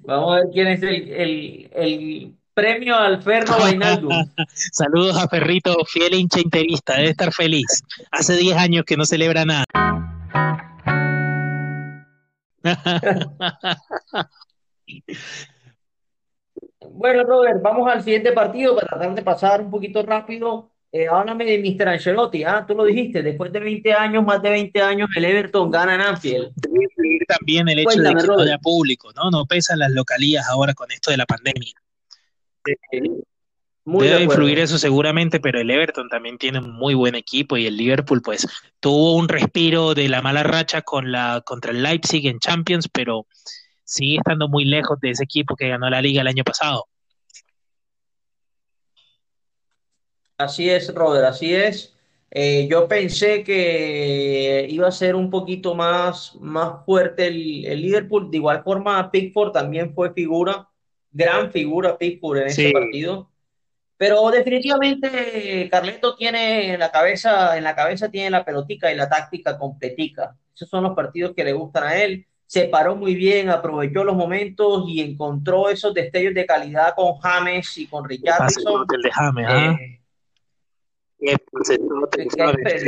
Vamos 0.07 0.33
a 0.33 0.37
ver 0.37 0.51
quién 0.53 0.69
es 0.69 0.83
el, 0.85 1.11
el, 1.11 1.71
el 1.75 2.35
premio 2.55 2.95
al 2.97 3.21
Ferro 3.23 3.59
Vainaldo. 3.59 4.09
Saludos 4.55 5.19
a 5.19 5.27
Ferrito, 5.29 5.77
fiel 5.85 6.15
hincha 6.15 6.39
interista, 6.39 6.95
debe 6.95 7.11
estar 7.11 7.33
feliz. 7.33 7.83
Hace 8.13 8.37
10 8.37 8.57
años 8.57 8.85
que 8.85 8.97
no 8.97 9.05
celebra 9.05 9.45
nada. 9.45 9.65
bueno, 16.91 17.25
Robert, 17.25 17.61
vamos 17.61 17.91
al 17.91 18.03
siguiente 18.05 18.31
partido 18.31 18.77
para 18.77 18.87
tratar 18.87 19.13
de 19.15 19.23
pasar 19.23 19.61
un 19.61 19.71
poquito 19.71 20.05
rápido. 20.05 20.71
Eh, 20.97 21.09
háblame 21.09 21.45
de 21.45 21.59
Mr. 21.59 21.89
Ancelotti, 21.91 22.43
ah, 22.43 22.65
tú 22.67 22.75
lo 22.75 22.83
dijiste, 22.87 23.23
después 23.23 23.53
de 23.53 23.61
20 23.61 23.93
años, 23.93 24.25
más 24.25 24.41
de 24.41 24.49
20 24.49 24.81
años, 24.81 25.11
el 25.15 25.27
Everton 25.27 25.71
gana 25.71 25.95
en 25.95 26.01
Anfield. 26.01 26.55
También 27.29 27.69
el 27.69 27.81
hecho 27.81 28.01
de 28.01 28.15
que 28.15 28.27
no 28.27 28.39
haya 28.39 28.57
público, 28.57 29.13
¿no? 29.15 29.31
No 29.31 29.45
pesan 29.45 29.79
las 29.79 29.91
localías 29.91 30.49
ahora 30.49 30.73
con 30.73 30.91
esto 30.91 31.11
de 31.11 31.19
la 31.19 31.27
pandemia. 31.27 31.75
Debe 33.85 34.23
influir 34.23 34.59
eso 34.59 34.79
seguramente, 34.79 35.39
pero 35.39 35.61
el 35.61 35.71
Everton 35.71 36.09
también 36.09 36.39
tiene 36.39 36.61
un 36.61 36.73
muy 36.73 36.95
buen 36.95 37.15
equipo 37.15 37.59
y 37.59 37.67
el 37.67 37.77
Liverpool 37.77 38.23
pues 38.23 38.47
tuvo 38.81 39.17
un 39.17 39.29
respiro 39.29 39.93
de 39.93 40.09
la 40.09 40.23
mala 40.23 40.45
racha 40.45 40.81
con 40.81 41.13
la 41.13 41.43
contra 41.45 41.73
el 41.73 41.83
Leipzig 41.83 42.27
en 42.27 42.39
Champions, 42.39 42.89
pero 42.91 43.27
sigue 43.85 44.17
estando 44.17 44.49
muy 44.49 44.65
lejos 44.65 44.99
de 45.01 45.11
ese 45.11 45.25
equipo 45.25 45.57
que 45.57 45.69
ganó 45.69 45.91
la 45.91 46.01
liga 46.01 46.23
el 46.23 46.29
año 46.29 46.43
pasado. 46.43 46.87
Así 50.39 50.69
es, 50.69 50.95
Robert, 50.95 51.25
así 51.27 51.55
es. 51.55 51.95
Eh, 52.31 52.69
yo 52.71 52.89
pensé 52.89 53.43
que 53.43 54.67
iba 54.69 54.89
a 54.89 54.93
ser 54.93 55.15
un 55.15 55.31
poquito 55.31 55.75
más, 55.75 56.35
más 56.41 56.85
fuerte 56.85 57.29
el, 57.29 57.65
el 57.65 57.83
Liverpool. 57.83 58.31
De 58.31 58.37
igual 58.37 58.63
forma, 58.63 59.11
Pickford 59.11 59.53
también 59.53 59.95
fue 59.95 60.13
figura 60.13 60.69
gran 61.17 61.51
figura 61.51 61.97
Pittsburgh 61.97 62.43
en 62.43 62.47
ese 62.49 62.71
partido. 62.73 63.31
Pero 63.97 64.31
definitivamente 64.31 65.69
Carleto 65.71 66.15
tiene 66.17 66.75
en 66.75 66.81
la 66.81 66.91
cabeza, 66.91 67.57
en 67.57 67.65
la 67.65 67.75
cabeza 67.75 68.11
tiene 68.11 68.31
la 68.31 68.45
pelotica 68.45 68.93
y 68.93 68.97
la 68.97 69.09
táctica 69.09 69.59
completica. 69.59 70.37
Esos 70.55 70.69
son 70.69 70.85
los 70.85 70.95
partidos 70.95 71.33
que 71.35 71.45
le 71.45 71.55
gustan 71.55 71.85
a 71.85 71.97
él. 71.97 72.27
Se 72.45 72.65
paró 72.67 72.95
muy 72.95 73.15
bien, 73.15 73.49
aprovechó 73.49 74.05
los 74.05 74.15
momentos 74.15 74.85
y 74.87 75.01
encontró 75.01 75.71
esos 75.71 75.95
destellos 75.95 76.35
de 76.35 76.47
calidad 76.47 76.95
con 76.95 77.17
James 77.19 77.77
y 77.79 77.87
con 77.87 78.07
Richardson. 78.07 78.87
El 78.95 79.03
de 79.03 79.11
James, 79.11 79.47
¿ah? 79.49 79.77
eh, 79.81 80.01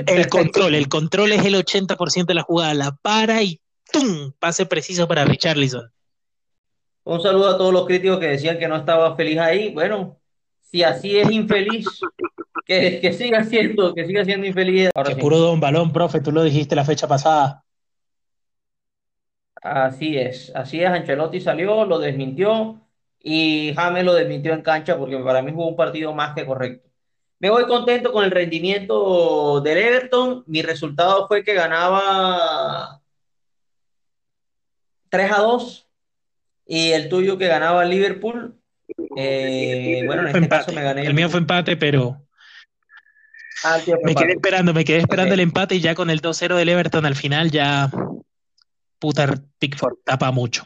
el 0.07 0.29
control, 0.29 0.75
el 0.75 0.89
control 0.89 1.33
es 1.33 1.45
el 1.45 1.55
80% 1.55 2.27
de 2.27 2.35
la 2.35 2.43
jugada, 2.43 2.75
la 2.75 2.97
para 2.97 3.43
y 3.43 3.61
¡tum! 3.93 4.33
pase 4.39 4.67
preciso 4.67 5.09
para 5.09 5.25
Richarlison. 5.25 5.91
Un 7.05 7.23
saludo 7.23 7.49
a 7.49 7.59
todos 7.59 7.73
los 7.73 7.87
críticos 7.87 8.19
que 8.19 8.27
decían 8.27 8.59
que 8.59 8.69
no 8.69 8.77
estaba 8.77 9.17
feliz 9.17 9.39
ahí. 9.39 9.73
Bueno, 9.73 10.19
si 10.61 10.83
así 10.83 11.19
es 11.19 11.31
infeliz, 11.31 11.87
que, 12.67 13.01
que 13.01 13.13
siga 13.15 13.45
siendo, 13.45 13.95
que 13.95 14.07
siga 14.07 14.25
siendo 14.25 14.47
infeliz. 14.47 14.91
Ahora 14.95 15.17
puro 15.17 15.39
don 15.39 15.59
balón, 15.59 15.93
profe, 15.93 16.21
tú 16.21 16.31
lo 16.31 16.43
dijiste 16.43 16.77
la 16.77 16.85
fecha 16.85 17.09
pasada. 17.09 17.65
Así 19.63 20.17
es, 20.17 20.53
así 20.55 20.81
es. 20.81 20.89
Ancelotti 20.89 21.41
salió, 21.41 21.85
lo 21.85 21.99
desmintió 21.99 22.81
y 23.21 23.73
James 23.75 24.05
lo 24.05 24.15
desmintió 24.15 24.53
en 24.53 24.63
cancha 24.63 24.97
porque 24.97 25.19
para 25.19 25.43
mí 25.43 25.51
jugó 25.53 25.69
un 25.69 25.77
partido 25.77 26.15
más 26.15 26.35
que 26.35 26.47
correcto. 26.47 26.88
Me 27.41 27.51
voy 27.51 27.67
contento 27.67 28.13
con 28.13 28.25
el 28.25 28.31
rendimiento 28.31 29.61
del 29.61 29.79
Everton. 29.79 30.45
Mi 30.47 30.63
resultado 30.63 31.29
fue 31.29 31.45
que 31.45 31.55
ganaba 31.55 33.01
3 35.11 35.33
a 35.33 35.39
2 35.39 35.89
y 36.67 36.91
el 36.93 37.09
tuyo 37.09 37.39
que 37.39 37.47
ganaba 37.47 37.85
Liverpool, 37.85 38.59
eh, 39.17 40.03
bueno, 40.07 40.29
en 40.29 40.37
este 40.37 40.49
caso 40.49 40.73
me 40.73 40.83
gané. 40.83 41.07
El 41.07 41.15
mío 41.15 41.29
fue 41.29 41.41
empate, 41.41 41.77
pero 41.77 42.27
ah, 43.65 43.79
me 44.05 44.15
quedé 44.15 44.33
esperando, 44.33 44.75
me 44.75 44.85
quedé 44.85 44.99
esperando 44.99 45.35
el 45.35 45.41
empate 45.41 45.77
y 45.77 45.81
ya 45.81 45.95
con 45.95 46.11
el 46.11 46.21
2-0 46.21 46.57
del 46.57 46.69
Everton 46.69 47.07
al 47.07 47.15
final 47.15 47.51
ya 47.51 47.91
puta 48.99 49.35
Pickford 49.59 49.97
tapa 50.05 50.31
mucho. 50.31 50.65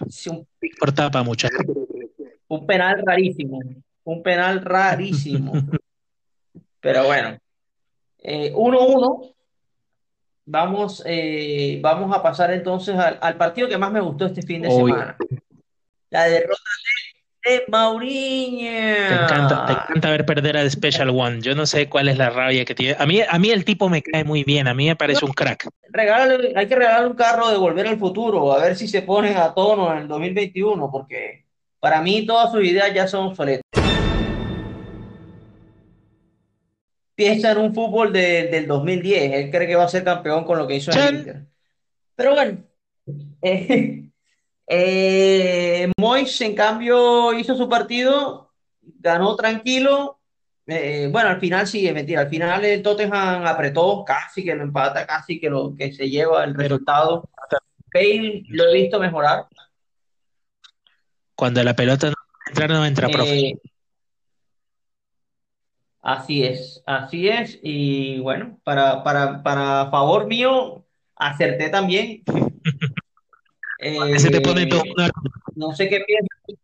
Pickford 0.59 0.95
tapa 0.95 1.23
mucho. 1.23 1.49
Un 2.49 2.67
penal 2.67 3.03
rarísimo, 3.07 3.61
un 4.05 4.23
penal 4.23 4.63
rarísimo. 4.63 5.53
pero 6.83 7.07
bueno, 7.07 7.39
1-1. 8.23 9.25
Eh, 9.25 9.35
vamos, 10.45 11.03
eh, 11.07 11.79
vamos 11.81 12.15
a 12.15 12.23
pasar 12.23 12.53
entonces 12.53 12.97
al, 12.99 13.37
partido 13.37 13.69
que 13.69 13.79
más 13.79 13.93
me 13.93 14.01
gustó 14.01 14.27
este 14.27 14.43
fin 14.43 14.61
de 14.61 14.71
semana 14.71 15.17
la 16.13 16.25
derrota 16.25 16.61
de, 17.45 17.65
Mauriño. 17.69 18.71
Te 18.71 19.15
encanta, 19.15 19.67
te 19.67 19.73
encanta 19.73 20.11
ver 20.11 20.27
perder 20.27 20.57
a 20.59 20.71
Special 20.71 21.11
One. 21.11 21.41
Yo 21.41 21.55
no 21.55 21.67
sé 21.67 21.89
cuál 21.89 22.09
es 22.09 22.19
la 22.19 22.31
rabia 22.31 22.65
que 22.65 22.75
tiene. 22.75 22.97
A 22.99 23.07
mí, 23.07 23.21
a 23.27 23.39
mí 23.39 23.51
el 23.51 23.65
tipo 23.65 23.89
me 23.89 24.03
cae 24.03 24.23
muy 24.23 24.45
bien, 24.45 24.69
a 24.69 24.75
mí 24.75 24.87
me 24.87 24.95
parece 24.95 25.25
un 25.25 25.33
crack. 25.33 25.69
hay 26.55 26.69
que 26.69 26.77
regalarle 26.77 27.09
un 27.09 27.17
carro 27.17 27.49
de 27.49 27.57
volver 27.57 27.89
al 27.89 27.99
futuro, 27.99 28.53
a 28.53 28.59
ver 28.59 28.77
si 28.77 28.87
se 28.87 29.03
ponen 29.03 29.39
a 29.39 29.55
tono 29.55 29.91
en 29.93 30.03
el 30.03 30.09
2021, 30.09 30.91
porque 30.91 31.47
para 31.81 32.01
mí 32.01 32.27
todas 32.27 32.53
sus 32.53 32.63
ideas 32.63 32.93
ya 32.95 33.09
son 33.09 33.29
obsoletas. 33.29 33.63
Piensa 37.23 37.53
en 37.53 37.59
un 37.59 37.73
fútbol 37.73 38.13
del 38.13 38.67
2010, 38.67 39.33
él 39.33 39.51
cree 39.53 39.69
que 39.69 39.77
va 39.77 39.85
a 39.85 39.89
ser 39.89 40.03
campeón 40.03 40.45
con 40.45 40.59
lo 40.59 40.67
que 40.67 40.75
hizo 40.75 40.91
en 40.91 40.99
el 40.99 41.15
Inter. 41.15 41.47
Pero 42.17 42.35
bueno, 42.35 42.65
eh, 43.43 44.09
eh, 44.67 45.93
Mois, 45.97 46.41
en 46.41 46.57
cambio, 46.57 47.33
hizo 47.33 47.57
su 47.57 47.69
partido, 47.69 48.51
ganó 48.81 49.37
tranquilo. 49.37 50.19
Eh, 50.67 51.09
bueno, 51.13 51.29
al 51.29 51.39
final 51.39 51.69
sí, 51.69 51.87
es 51.87 51.95
mentira. 51.95 52.23
Al 52.23 52.29
final 52.29 52.65
el 52.65 52.83
Tottenham 52.83 53.47
apretó, 53.47 54.05
casi 54.05 54.43
que 54.43 54.57
lo 54.57 54.65
empata, 54.65 55.07
casi 55.07 55.39
que 55.39 55.49
lo 55.49 55.77
que 55.77 55.93
se 55.93 56.11
lleva 56.11 56.43
el 56.43 56.55
resultado. 56.55 57.29
Bale 57.95 58.43
lo 58.49 58.65
he 58.65 58.83
visto 58.83 58.99
mejorar. 58.99 59.47
Cuando 61.37 61.63
la 61.63 61.77
pelota 61.77 62.11
no 62.11 62.17
entra, 62.49 62.67
no 62.67 62.85
entra, 62.85 63.09
profe. 63.09 63.61
Así 66.03 66.43
es, 66.43 66.83
así 66.85 67.29
es. 67.29 67.61
Y 67.63 68.19
bueno, 68.19 68.59
para, 68.65 69.05
para, 69.05 69.43
para 69.43 69.89
favor 69.91 70.27
mío, 70.27 70.85
acerté 71.15 71.69
también. 71.69 72.23
te 73.79 74.41
pone 74.41 74.67
todo 74.67 74.83
eh, 74.83 75.11
No 75.55 75.75
sé 75.75 75.89
qué 75.89 76.01
piensas. 76.01 76.59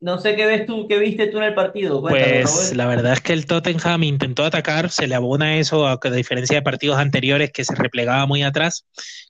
No 0.00 0.18
sé 0.18 0.36
qué 0.36 0.44
ves 0.44 0.66
tú, 0.66 0.86
qué 0.86 0.98
viste 0.98 1.28
tú 1.28 1.38
en 1.38 1.44
el 1.44 1.54
partido. 1.54 2.02
pues 2.02 2.76
la 2.76 2.86
verdad 2.86 3.14
es 3.14 3.22
que 3.22 3.32
el 3.32 3.46
Tottenham 3.46 4.02
intentó 4.02 4.44
atacar, 4.44 4.90
se 4.90 5.06
le 5.06 5.14
abona 5.14 5.56
eso, 5.56 5.86
a, 5.86 5.98
diferencia 6.14 6.56
de 6.56 6.62
partidos 6.62 6.98
anteriores 6.98 7.50
que 7.50 7.64
se 7.64 7.74
replegaba 7.74 8.26
muy 8.26 8.42
atrás. 8.42 8.84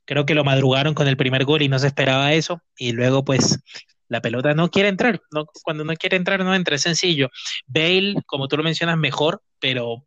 Creo 0.04 0.26
que 0.26 0.34
lo 0.34 0.42
madrugaron 0.42 0.94
con 0.94 1.06
el 1.06 1.16
primer 1.16 1.44
gol 1.44 1.62
y 1.62 1.68
no 1.68 1.78
se 1.78 1.86
esperaba 1.86 2.32
eso. 2.32 2.60
Y 2.76 2.90
luego, 2.90 3.24
pues, 3.24 3.60
la 4.08 4.20
pelota 4.20 4.54
no 4.54 4.70
quiere 4.70 4.88
entrar. 4.88 5.20
Cuando 5.62 5.84
no 5.84 5.94
quiere 5.94 6.16
entrar, 6.16 6.44
no 6.44 6.54
entra. 6.54 6.76
Es 6.76 6.82
sencillo. 6.82 7.30
Bale, 7.66 8.16
como 8.26 8.48
tú 8.48 8.56
lo 8.56 8.62
mencionas, 8.62 8.98
mejor, 8.98 9.42
pero 9.58 10.06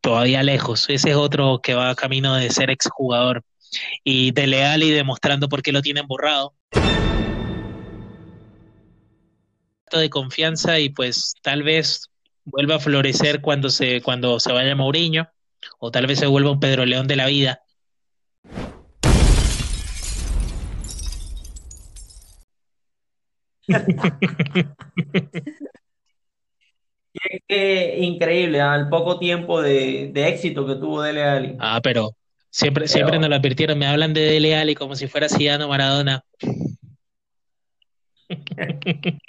todavía 0.00 0.42
lejos. 0.42 0.88
Ese 0.88 1.10
es 1.10 1.16
otro 1.16 1.60
que 1.62 1.74
va 1.74 1.94
camino 1.94 2.34
de 2.34 2.50
ser 2.50 2.70
exjugador 2.70 3.42
y 4.02 4.30
de 4.32 4.46
leal 4.46 4.82
y 4.82 4.90
demostrando 4.90 5.48
por 5.48 5.62
qué 5.62 5.72
lo 5.72 5.82
tienen 5.82 6.06
borrado. 6.06 6.54
de 9.98 10.10
confianza 10.10 10.78
y 10.80 10.88
pues 10.88 11.34
tal 11.42 11.62
vez 11.62 12.10
vuelva 12.44 12.76
a 12.76 12.80
florecer 12.80 13.40
cuando 13.40 13.70
se, 13.70 14.02
cuando 14.02 14.40
se 14.40 14.52
vaya 14.52 14.74
Mourinho, 14.74 15.28
o 15.78 15.90
tal 15.90 16.06
vez 16.06 16.18
se 16.18 16.26
vuelva 16.26 16.50
un 16.50 16.60
Pedro 16.60 16.84
León 16.84 17.06
de 17.06 17.16
la 17.16 17.26
vida. 17.26 17.60
Qué 27.48 27.96
increíble, 28.00 28.60
al 28.60 28.88
poco 28.88 29.18
tiempo 29.18 29.62
de, 29.62 30.10
de 30.12 30.28
éxito 30.28 30.66
que 30.66 30.74
tuvo 30.74 31.02
Dele 31.02 31.22
Alli. 31.22 31.56
Ah, 31.60 31.80
pero 31.82 32.10
siempre, 32.50 32.88
siempre 32.88 33.12
Pero, 33.12 33.20
nos 33.22 33.30
lo 33.30 33.36
advirtieron, 33.36 33.78
me 33.78 33.86
hablan 33.86 34.12
de 34.12 34.22
Dele 34.22 34.56
Alli 34.56 34.74
como 34.74 34.96
si 34.96 35.06
fuera 35.06 35.28
Zidane 35.28 35.64
o 35.64 35.68
Maradona. 35.68 36.24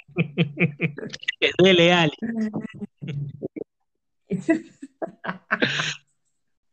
Es 1.40 1.52
Dele 1.62 1.92
Alli. 1.92 2.16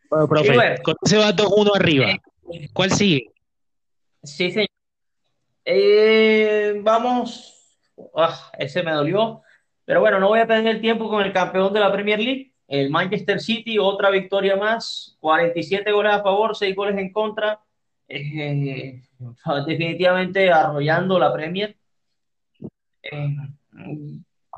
Bueno, 0.09 0.27
profe, 0.27 0.53
bueno, 0.53 0.75
con 0.83 0.95
ese 1.03 1.17
va 1.17 1.33
2-1 1.33 1.75
arriba. 1.75 2.17
¿Cuál 2.71 2.91
sigue? 2.91 3.31
sí, 4.23 4.51
señor. 4.51 4.69
Eh, 5.65 6.79
vamos, 6.83 7.77
ah, 8.15 8.51
ese 8.57 8.83
me 8.83 8.91
dolió, 8.91 9.41
pero 9.85 10.01
bueno, 10.01 10.19
no 10.19 10.27
voy 10.27 10.39
a 10.39 10.47
perder 10.47 10.75
el 10.75 10.81
tiempo 10.81 11.09
con 11.09 11.23
el 11.23 11.31
campeón 11.31 11.73
de 11.73 11.79
la 11.79 11.91
Premier 11.91 12.19
League, 12.19 12.53
el 12.67 12.89
Manchester 12.89 13.39
City, 13.39 13.77
otra 13.79 14.09
victoria 14.09 14.55
más, 14.55 15.17
47 15.21 15.91
goles 15.91 16.13
a 16.13 16.23
favor, 16.23 16.55
6 16.55 16.75
goles 16.75 16.97
en 16.97 17.11
contra, 17.13 17.61
eh, 18.07 19.01
definitivamente 19.67 20.51
arrollando 20.51 21.17
la 21.19 21.33
Premier. 21.33 21.77
Eh, 23.03 23.35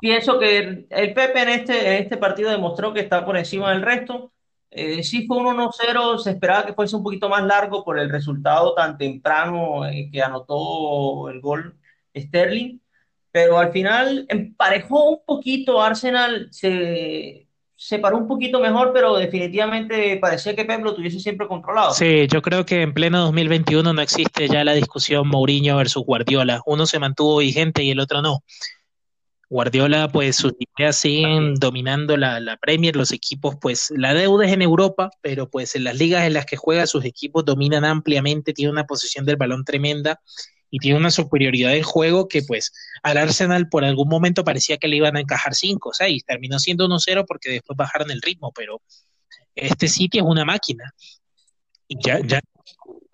pienso 0.00 0.38
que 0.38 0.86
el, 0.90 1.14
Pepe 1.14 1.42
en 1.42 1.48
este, 1.48 1.96
en 1.96 2.02
este 2.02 2.16
partido 2.16 2.50
demostró 2.50 2.92
que 2.92 3.00
está 3.00 3.24
por 3.24 3.36
encima 3.36 3.70
del 3.70 3.82
resto. 3.82 4.32
Eh, 4.70 5.02
sí 5.02 5.26
fue 5.26 5.38
un 5.38 5.46
1-0, 5.46 6.18
se 6.18 6.30
esperaba 6.30 6.66
que 6.66 6.74
fuese 6.74 6.96
un 6.96 7.02
poquito 7.02 7.28
más 7.28 7.44
largo 7.44 7.84
por 7.84 7.98
el 7.98 8.10
resultado 8.10 8.74
tan 8.74 8.98
temprano 8.98 9.86
eh, 9.86 10.08
que 10.12 10.22
anotó 10.22 11.28
el 11.28 11.40
gol 11.40 11.78
Sterling, 12.14 12.78
pero 13.30 13.58
al 13.58 13.72
final 13.72 14.26
emparejó 14.28 15.10
un 15.10 15.18
poquito 15.24 15.80
Arsenal, 15.80 16.48
se 16.50 17.46
separó 17.76 18.16
un 18.16 18.26
poquito 18.26 18.58
mejor, 18.58 18.92
pero 18.92 19.16
definitivamente 19.16 20.16
parecía 20.16 20.56
que 20.56 20.64
Pep 20.64 20.82
lo 20.82 20.94
tuviese 20.94 21.20
siempre 21.20 21.46
controlado. 21.46 21.92
Sí, 21.92 22.26
yo 22.26 22.40
creo 22.40 22.64
que 22.64 22.82
en 22.82 22.94
pleno 22.94 23.20
2021 23.20 23.92
no 23.92 24.00
existe 24.00 24.48
ya 24.48 24.64
la 24.64 24.72
discusión 24.72 25.28
Mourinho 25.28 25.76
versus 25.76 26.04
Guardiola. 26.04 26.62
Uno 26.64 26.86
se 26.86 26.98
mantuvo 26.98 27.38
vigente 27.38 27.82
y 27.82 27.90
el 27.90 28.00
otro 28.00 28.22
no. 28.22 28.42
Guardiola, 29.48 30.08
pues 30.08 30.36
sus 30.36 30.52
ideas 30.58 30.96
siguen 30.96 31.54
dominando 31.54 32.16
la, 32.16 32.40
la 32.40 32.56
Premier, 32.56 32.96
los 32.96 33.12
equipos, 33.12 33.56
pues 33.60 33.92
la 33.96 34.12
deuda 34.12 34.46
es 34.46 34.52
en 34.52 34.62
Europa, 34.62 35.10
pero 35.20 35.48
pues 35.48 35.76
en 35.76 35.84
las 35.84 35.96
ligas 35.96 36.24
en 36.24 36.34
las 36.34 36.46
que 36.46 36.56
juega 36.56 36.86
sus 36.86 37.04
equipos 37.04 37.44
dominan 37.44 37.84
ampliamente, 37.84 38.52
tiene 38.52 38.72
una 38.72 38.86
posición 38.86 39.24
del 39.24 39.36
balón 39.36 39.64
tremenda 39.64 40.20
y 40.68 40.78
tiene 40.78 40.98
una 40.98 41.12
superioridad 41.12 41.76
en 41.76 41.84
juego 41.84 42.26
que 42.26 42.42
pues 42.42 42.72
al 43.02 43.18
Arsenal 43.18 43.68
por 43.68 43.84
algún 43.84 44.08
momento 44.08 44.42
parecía 44.42 44.78
que 44.78 44.88
le 44.88 44.96
iban 44.96 45.16
a 45.16 45.20
encajar 45.20 45.54
5 45.54 45.88
o 45.88 45.92
6, 45.92 46.24
terminó 46.24 46.58
siendo 46.58 46.88
1-0 46.88 47.24
porque 47.26 47.50
después 47.50 47.76
bajaron 47.76 48.10
el 48.10 48.22
ritmo, 48.22 48.52
pero 48.52 48.82
este 49.54 49.88
City 49.88 50.18
es 50.18 50.24
una 50.24 50.44
máquina. 50.44 50.92
Y 51.88 51.96
ya, 52.02 52.18
ya 52.20 52.40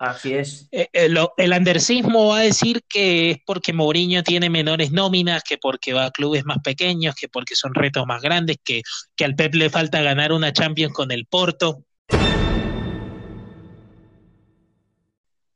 Así 0.05 0.33
es. 0.33 0.67
eh, 0.73 0.89
eh, 0.91 1.07
lo- 1.07 1.33
el 1.37 1.53
andersismo 1.53 2.27
va 2.27 2.39
a 2.39 2.41
decir 2.41 2.81
que 2.89 3.31
es 3.31 3.37
porque 3.45 3.71
Mourinho 3.71 4.21
tiene 4.21 4.49
menores 4.49 4.91
nóminas, 4.91 5.43
que 5.43 5.57
porque 5.57 5.93
va 5.93 6.07
a 6.07 6.11
clubes 6.11 6.43
más 6.45 6.57
pequeños, 6.61 7.15
que 7.15 7.29
porque 7.29 7.55
son 7.55 7.73
retos 7.73 8.05
más 8.05 8.21
grandes, 8.21 8.57
que, 8.61 8.81
que 9.15 9.23
al 9.23 9.35
Pep 9.35 9.55
le 9.55 9.69
falta 9.69 10.01
ganar 10.01 10.33
una 10.33 10.51
Champions 10.51 10.91
con 10.93 11.11
el 11.13 11.25
Porto. 11.25 11.83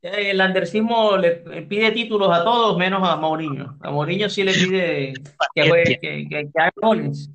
El 0.01 0.39
andersismo 0.39 1.17
le 1.17 1.31
pide 1.63 1.91
títulos 1.91 2.29
a 2.31 2.45
todos 2.45 2.77
menos 2.77 3.05
a 3.05 3.17
Mourinho. 3.17 3.77
A 3.81 3.91
Mourinho 3.91 4.29
sí 4.29 4.43
le 4.43 4.53
pide 4.53 5.13
que 5.53 5.67
juegue, 5.67 5.99
que, 5.99 6.27
que, 6.29 6.29
que 6.29 6.51
haga 6.55 6.71
goles. 6.77 7.29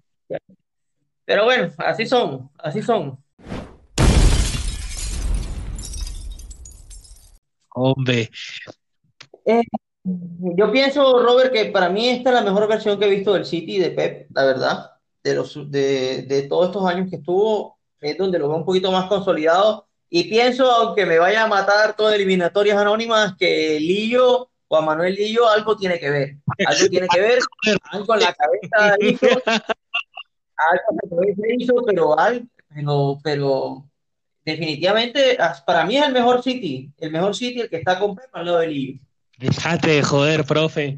Pero 1.26 1.44
bueno, 1.44 1.70
así 1.76 2.06
son, 2.06 2.48
así 2.56 2.80
son. 2.80 3.18
Hombre, 7.74 8.30
Eh, 9.44 9.62
yo 10.04 10.72
pienso, 10.72 11.22
Robert, 11.22 11.52
que 11.52 11.66
para 11.66 11.88
mí 11.88 12.08
esta 12.08 12.30
es 12.30 12.34
la 12.34 12.42
mejor 12.42 12.68
versión 12.68 12.98
que 12.98 13.06
he 13.06 13.10
visto 13.10 13.34
del 13.34 13.44
City 13.44 13.78
de 13.78 13.90
Pep, 13.90 14.28
la 14.34 14.44
verdad. 14.44 14.90
De 15.22 15.34
los, 15.34 15.70
de, 15.70 16.22
de 16.22 16.42
todos 16.48 16.66
estos 16.66 16.84
años 16.86 17.08
que 17.08 17.16
estuvo, 17.16 17.78
es 18.00 18.18
donde 18.18 18.38
lo 18.38 18.48
veo 18.48 18.58
un 18.58 18.64
poquito 18.64 18.90
más 18.90 19.06
consolidado. 19.06 19.86
Y 20.10 20.24
pienso, 20.24 20.70
aunque 20.70 21.06
me 21.06 21.18
vaya 21.18 21.44
a 21.44 21.46
matar 21.48 21.96
todas 21.96 22.14
eliminatorias 22.14 22.76
anónimas, 22.76 23.36
que 23.36 23.78
Lillo, 23.80 24.50
Juan 24.68 24.84
Manuel 24.84 25.14
Lillo, 25.14 25.48
algo 25.48 25.76
tiene 25.76 25.98
que 25.98 26.10
ver. 26.10 26.36
Algo 26.66 26.88
tiene 26.88 27.06
que 27.08 27.20
ver, 27.20 27.38
algo 27.92 28.14
en 28.14 28.20
la 28.20 28.34
cabeza 28.34 28.96
hizo, 29.00 29.26
algo 30.56 30.84
en 30.90 30.96
la 30.96 31.16
cabeza 31.16 31.42
hizo, 31.56 31.74
pero, 31.86 32.16
pero, 32.68 33.18
pero 33.22 33.84
definitivamente 34.44 35.38
para 35.66 35.84
mí 35.86 35.96
es 35.96 36.06
el 36.06 36.12
mejor 36.12 36.42
City, 36.42 36.90
el 36.98 37.10
mejor 37.10 37.34
City, 37.34 37.60
el 37.60 37.68
que 37.68 37.76
está 37.76 37.98
con 37.98 38.14
Pep 38.14 38.28
al 38.32 38.46
lado 38.46 38.58
de 38.58 38.66
Lillo. 38.68 39.00
dejate 39.38 39.90
de 39.90 40.02
joder, 40.02 40.44
profe. 40.44 40.96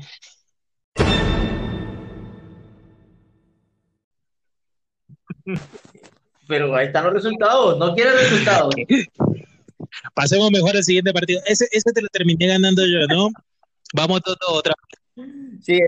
Pero 6.49 6.75
ahí 6.75 6.87
están 6.87 7.05
los 7.05 7.15
resultados, 7.15 7.79
no 7.79 7.95
quiere 7.95 8.13
resultados. 8.13 8.75
Pasemos 10.15 10.51
mejor 10.51 10.77
al 10.77 10.85
siguiente 10.85 11.13
partido. 11.13 11.41
Ese, 11.47 11.67
ese 11.71 11.93
te 11.93 12.03
lo 12.03 12.09
terminé 12.09 12.47
ganando 12.47 12.83
yo, 12.87 13.07
¿no? 13.09 13.29
Vamos 13.93 14.23
todos 14.23 14.39
otra. 14.49 14.75
Sí. 15.63 15.81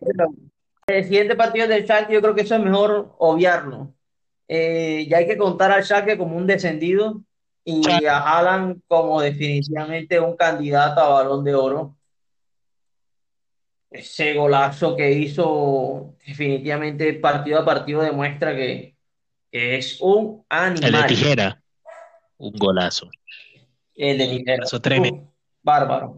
El 0.87 1.05
siguiente 1.05 1.35
partido 1.35 1.67
del 1.67 1.85
Schalke, 1.85 2.13
yo 2.13 2.23
creo 2.23 2.35
que 2.35 2.43
eso 2.43 2.55
es 2.55 2.63
mejor 2.63 3.15
obviarlo. 3.19 3.95
Eh, 4.49 5.07
ya 5.11 5.19
hay 5.19 5.27
que 5.27 5.37
contar 5.37 5.73
al 5.73 5.85
Schalke 5.85 6.17
como 6.17 6.37
un 6.37 6.47
descendido 6.47 7.23
y 7.69 8.07
a 8.07 8.19
Haaland 8.19 8.81
como 8.87 9.21
definitivamente 9.21 10.21
un 10.21 10.37
candidato 10.37 11.01
a 11.01 11.09
Balón 11.09 11.43
de 11.43 11.55
Oro. 11.57 11.97
Ese 13.91 14.35
golazo 14.35 14.97
que 14.97 15.11
hizo 15.11 16.15
definitivamente 16.25 17.13
partido 17.15 17.59
a 17.59 17.65
partido 17.65 18.03
demuestra 18.03 18.55
que, 18.55 18.97
que 19.51 19.77
es 19.77 20.01
un 20.01 20.45
El 20.49 20.81
de 20.81 20.87
animal. 20.87 21.07
tijera. 21.07 21.63
Un 22.39 22.53
golazo. 22.53 23.09
El 23.95 24.19
de 24.19 24.27
Tijera. 24.29 24.57
Golazo 24.59 24.81
tremendo. 24.81 25.23
Uf, 25.23 25.29
bárbaro. 25.63 26.17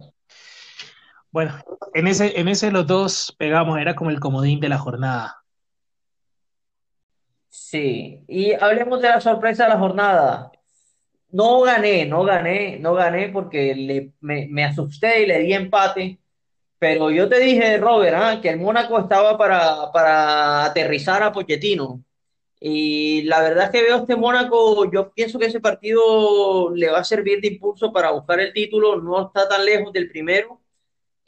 Bueno, 1.30 1.54
en 1.94 2.08
ese, 2.08 2.38
en 2.38 2.48
ese 2.48 2.70
los 2.70 2.86
dos 2.86 3.34
pegamos, 3.38 3.78
era 3.78 3.94
como 3.94 4.10
el 4.10 4.20
comodín 4.20 4.60
de 4.60 4.68
la 4.68 4.78
jornada. 4.78 5.44
Sí, 7.48 8.24
y 8.28 8.52
hablemos 8.52 9.00
de 9.00 9.08
la 9.08 9.20
sorpresa 9.20 9.64
de 9.64 9.70
la 9.70 9.78
jornada. 9.78 10.50
No 11.30 11.60
gané, 11.62 12.06
no 12.06 12.24
gané, 12.24 12.78
no 12.80 12.94
gané 12.94 13.28
porque 13.28 13.74
le, 13.74 14.12
me, 14.20 14.64
asusté 14.64 15.22
y 15.22 15.26
le 15.26 15.40
di 15.40 15.52
empate. 15.52 16.18
Pero 16.78 17.10
yo 17.10 17.28
te 17.28 17.40
dije, 17.40 17.78
Robert, 17.78 18.16
ah, 18.18 18.40
que 18.42 18.50
el 18.50 18.58
Mónaco 18.60 18.98
estaba 19.00 19.36
para, 19.38 19.92
para 19.92 20.64
aterrizar 20.66 21.22
a 21.22 21.32
Pochettino. 21.32 22.04
Y 22.60 23.22
la 23.22 23.40
verdad 23.42 23.66
es 23.66 23.70
que 23.70 23.82
veo 23.82 23.98
este 23.98 24.16
Mónaco, 24.16 24.90
yo 24.90 25.12
pienso 25.12 25.38
que 25.38 25.46
ese 25.46 25.60
partido 25.60 26.74
le 26.74 26.90
va 26.90 27.00
a 27.00 27.04
servir 27.04 27.40
de 27.40 27.48
impulso 27.48 27.92
para 27.92 28.10
buscar 28.12 28.40
el 28.40 28.52
título, 28.52 29.00
no 29.00 29.26
está 29.28 29.48
tan 29.48 29.64
lejos 29.64 29.92
del 29.92 30.10
primero. 30.10 30.60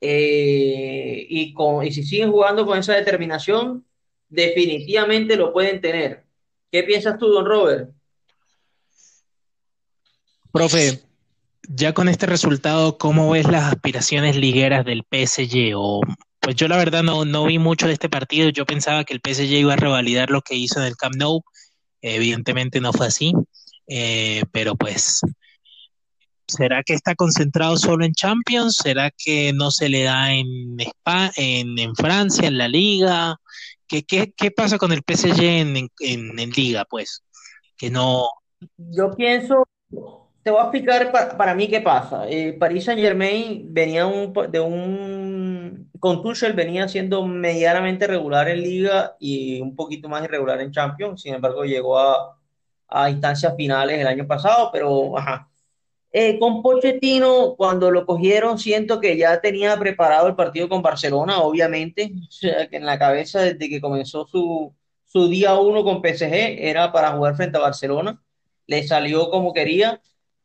Eh, 0.01 1.27
y, 1.29 1.53
con, 1.55 1.87
y 1.87 1.93
si 1.93 2.03
siguen 2.05 2.31
jugando 2.33 2.67
con 2.67 2.79
esa 2.79 2.95
determinación, 2.95 3.87
definitivamente 4.29 5.37
lo 5.37 5.53
pueden 5.53 5.81
tener. 5.81 6.27
¿Qué 6.73 6.83
piensas 6.85 7.19
tú, 7.19 7.29
don 7.29 7.47
Robert? 7.47 7.91
Profe, 10.53 11.01
ya 11.69 11.93
con 11.95 12.09
este 12.09 12.27
resultado, 12.27 12.99
¿cómo 12.99 13.31
ves 13.31 13.47
las 13.49 13.73
aspiraciones 13.73 14.37
ligueras 14.37 14.85
del 14.85 15.05
PSG? 15.05 15.75
O, 15.77 16.01
pues 16.41 16.57
yo 16.57 16.69
la 16.69 16.77
verdad 16.77 17.03
no, 17.03 17.25
no 17.25 17.45
vi 17.45 17.59
mucho 17.59 17.87
de 17.87 17.93
este 17.93 18.09
partido. 18.09 18.49
Yo 18.49 18.67
pensaba 18.67 19.05
que 19.05 19.15
el 19.15 19.21
PSG 19.21 19.53
iba 19.61 19.75
a 19.75 19.77
revalidar 19.77 20.31
lo 20.31 20.41
que 20.43 20.57
hizo 20.57 20.81
en 20.81 20.87
el 20.87 20.97
Camp 20.97 21.15
Nou. 21.17 21.43
Evidentemente 22.03 22.81
no 22.81 22.93
fue 22.93 23.07
así. 23.07 23.33
Eh, 23.87 24.43
pero 24.53 24.75
pues, 24.77 25.21
¿será 26.47 26.83
que 26.83 26.95
está 26.95 27.15
concentrado 27.15 27.77
solo 27.77 28.05
en 28.05 28.13
Champions? 28.13 28.77
¿Será 28.77 29.11
que 29.11 29.53
no 29.53 29.71
se 29.71 29.89
le 29.89 30.05
da 30.05 30.33
en 30.33 30.77
Spa, 30.81 31.31
en, 31.37 31.79
en 31.79 31.95
Francia, 31.95 32.49
en 32.49 32.59
la 32.59 32.69
Liga? 32.69 33.37
¿Qué, 33.87 34.03
qué, 34.05 34.33
qué 34.37 34.51
pasa 34.51 34.79
con 34.79 34.93
el 34.93 35.03
PSG 35.03 35.41
en, 35.43 35.77
en- 36.01 36.39
en 36.39 36.51
Liga, 36.51 36.85
pues? 36.89 37.23
Que 37.77 37.91
no. 37.91 38.29
Yo 38.77 39.11
pienso, 39.17 39.67
te 40.51 40.53
voy 40.53 40.61
a 40.61 40.65
explicar 40.65 41.13
pa- 41.13 41.37
para 41.37 41.55
mí 41.55 41.69
qué 41.69 41.81
pasa. 41.81 42.29
Eh, 42.29 42.55
Paris 42.59 42.85
Saint-Germain 42.85 43.73
venía 43.73 44.07
un 44.07 44.33
de 44.51 44.61
un 44.61 45.91
con 46.01 46.23
Tuchel 46.23 46.55
venía 46.55 46.89
siendo 46.89 47.25
medianamente 47.27 48.07
regular 48.07 48.49
en 48.49 48.61
Liga 48.63 49.17
y 49.21 49.61
un 49.61 49.77
poquito 49.77 50.09
más 50.09 50.25
irregular 50.25 50.61
en 50.61 50.73
Champions. 50.73 51.23
Sin 51.23 51.35
embargo, 51.35 51.65
llegó 51.65 51.99
a, 51.99 52.37
a 52.89 53.11
instancias 53.11 53.55
finales 53.57 53.99
el 54.01 54.07
año 54.07 54.27
pasado, 54.27 54.71
pero 54.73 55.17
ajá. 55.19 55.49
Eh, 56.13 56.39
con 56.41 56.63
Pochettino, 56.63 57.55
cuando 57.57 57.91
lo 57.93 58.05
cogieron, 58.05 58.59
siento 58.59 59.01
que 59.01 59.17
ya 59.17 59.41
tenía 59.41 59.79
preparado 59.79 60.27
el 60.27 60.35
partido 60.35 60.69
con 60.69 60.83
Barcelona, 60.83 61.39
obviamente, 61.41 62.13
o 62.29 62.33
sea, 62.33 62.69
que 62.69 62.77
en 62.79 62.87
la 62.87 62.99
cabeza 62.99 63.41
desde 63.43 63.69
que 63.69 63.81
comenzó 63.81 64.27
su, 64.27 64.75
su 65.07 65.29
día 65.29 65.55
uno 65.61 65.85
con 65.85 66.03
PSG 66.03 66.57
era 66.69 66.93
para 66.93 67.13
jugar 67.13 67.37
frente 67.37 67.59
a 67.59 67.61
Barcelona, 67.61 68.21
le 68.67 68.87
salió 68.87 69.31
como 69.31 69.53
quería, 69.53 70.01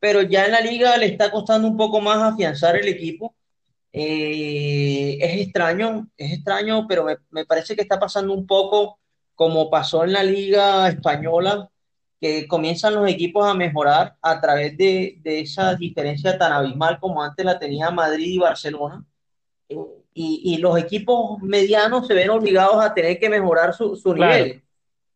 pero 0.06 0.22
ya 0.22 0.46
en 0.46 0.52
la 0.52 0.62
liga 0.62 0.96
le 0.98 1.08
está 1.08 1.32
costando 1.32 1.68
un 1.68 1.76
poco 1.76 2.00
más 2.00 2.22
afianzar 2.22 2.76
el 2.76 2.88
equipo. 2.88 3.36
Eh, 3.92 5.18
es 5.20 5.42
extraño, 5.42 6.08
es 6.16 6.34
extraño, 6.34 6.86
pero 6.88 7.06
me, 7.06 7.18
me 7.32 7.44
parece 7.44 7.76
que 7.76 7.82
está 7.82 8.00
pasando 8.00 8.32
un 8.32 8.46
poco 8.46 9.00
como 9.34 9.68
pasó 9.72 10.04
en 10.04 10.14
la 10.14 10.22
liga 10.24 10.88
española 10.90 11.72
que 12.22 12.48
comienzan 12.48 12.94
los 12.94 13.10
equipos 13.10 13.48
a 13.48 13.56
mejorar 13.56 14.16
a 14.22 14.40
través 14.40 14.78
de, 14.78 15.18
de 15.24 15.40
esa 15.40 15.74
diferencia 15.74 16.38
tan 16.38 16.54
abismal 16.54 17.00
como 17.00 17.24
antes 17.24 17.44
la 17.44 17.58
tenía 17.58 17.90
Madrid 17.90 18.34
y 18.34 18.38
Barcelona. 18.38 19.04
Eh, 19.70 19.76
y, 20.14 20.54
y, 20.54 20.58
los 20.60 20.78
equipos 20.78 21.42
medianos 21.42 22.06
se 22.06 22.14
ven 22.14 22.30
obligados 22.30 22.84
a 22.86 22.94
tener 22.94 23.20
que 23.20 23.28
mejorar 23.30 23.74
su, 23.74 23.96
su 23.96 24.14
Claro. 24.14 24.36
nivel. 24.46 24.64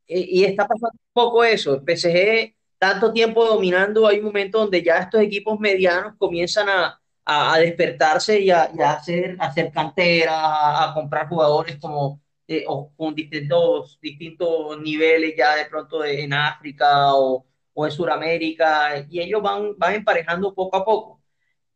Eh, 0.08 0.26
y 0.30 0.46
está 0.46 0.68
pasando 0.68 0.96
un 0.96 1.14
poco 1.14 1.44
eso. 1.44 1.76
El 1.76 1.82
PSG, 1.84 2.56
tanto 2.80 3.14
tiempo 3.14 3.46
dominando, 3.46 4.08
hay 4.08 4.20
un 4.20 4.26
momento 4.28 4.60
donde 4.60 4.84
ya 4.84 5.00
estos 5.00 5.22
equipos 5.22 5.60
medianos 5.60 6.16
comienzan 6.18 6.70
a, 6.70 7.02
a, 7.26 7.54
a 7.56 7.60
despertarse 7.60 8.40
y 8.42 8.52
a, 8.52 8.72
y 8.76 8.82
a 8.82 8.94
hacer, 8.94 9.38
hacer 9.40 9.72
canteras, 9.72 10.34
a, 10.36 10.94
comprar 10.96 11.30
jugadores 11.30 11.78
como 11.80 12.22
eh, 12.48 12.66
o 12.68 12.92
con 12.98 13.14
distintos, 13.16 14.00
distintos 14.02 14.82
niveles 14.82 15.36
ya 15.38 15.56
de 15.56 15.66
pronto 15.68 16.00
de- 16.02 16.24
en 16.24 16.34
África 16.34 17.14
o, 17.16 17.46
o 17.74 17.86
en 17.86 17.92
Sudamérica, 17.92 19.06
y 19.10 19.20
ellos 19.22 19.42
van, 19.42 19.78
van 19.78 19.96
emparejando 19.96 20.54
poco 20.56 20.78
a 20.78 20.86
poco. 20.86 21.22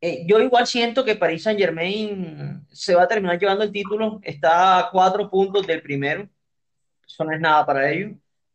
Eh, 0.02 0.26
yo 0.28 0.40
igual 0.40 0.68
siento 0.68 1.06
que 1.06 1.16
Paris 1.16 1.44
Saint-Germain 1.44 2.68
se 2.72 2.96
va 2.96 3.04
a 3.04 3.08
terminar 3.08 3.40
llevando 3.40 3.64
el 3.64 3.72
título, 3.72 4.20
está 4.24 4.80
a 4.80 4.92
cuatro 4.92 5.30
puntos 5.30 5.66
del 5.68 5.82
primero, 5.82 6.30
eso 7.08 7.24
no 7.26 7.34
es 7.34 7.40
nada 7.42 7.66
para 7.66 7.92
ellos, 7.92 8.14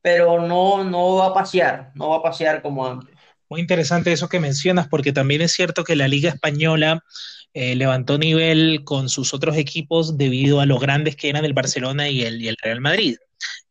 pero 0.09 0.41
no, 0.41 0.85
no 0.85 1.17
va 1.17 1.27
a 1.27 1.35
pasear, 1.35 1.93
no 1.95 2.09
va 2.09 2.17
a 2.17 2.23
pasear 2.23 2.63
como 2.63 2.87
antes. 2.87 3.15
Muy 3.51 3.61
interesante 3.61 4.11
eso 4.11 4.27
que 4.31 4.41
mencionas, 4.41 4.89
porque 4.89 5.13
también 5.13 5.43
es 5.43 5.53
cierto 5.53 5.85
que 5.85 5.97
la 5.97 6.09
Liga 6.09 6.31
Española 6.31 7.05
eh, 7.53 7.77
levantó 7.77 8.17
nivel 8.17 8.85
con 8.85 9.11
sus 9.11 9.35
otros 9.35 9.59
equipos 9.59 10.17
debido 10.17 10.61
a 10.61 10.67
lo 10.67 10.79
grandes 10.79 11.15
que 11.15 11.29
eran 11.29 11.45
el 11.45 11.53
Barcelona 11.53 12.09
y 12.09 12.23
el, 12.23 12.41
y 12.41 12.49
el 12.49 12.57
Real 12.63 12.81
Madrid. 12.81 13.17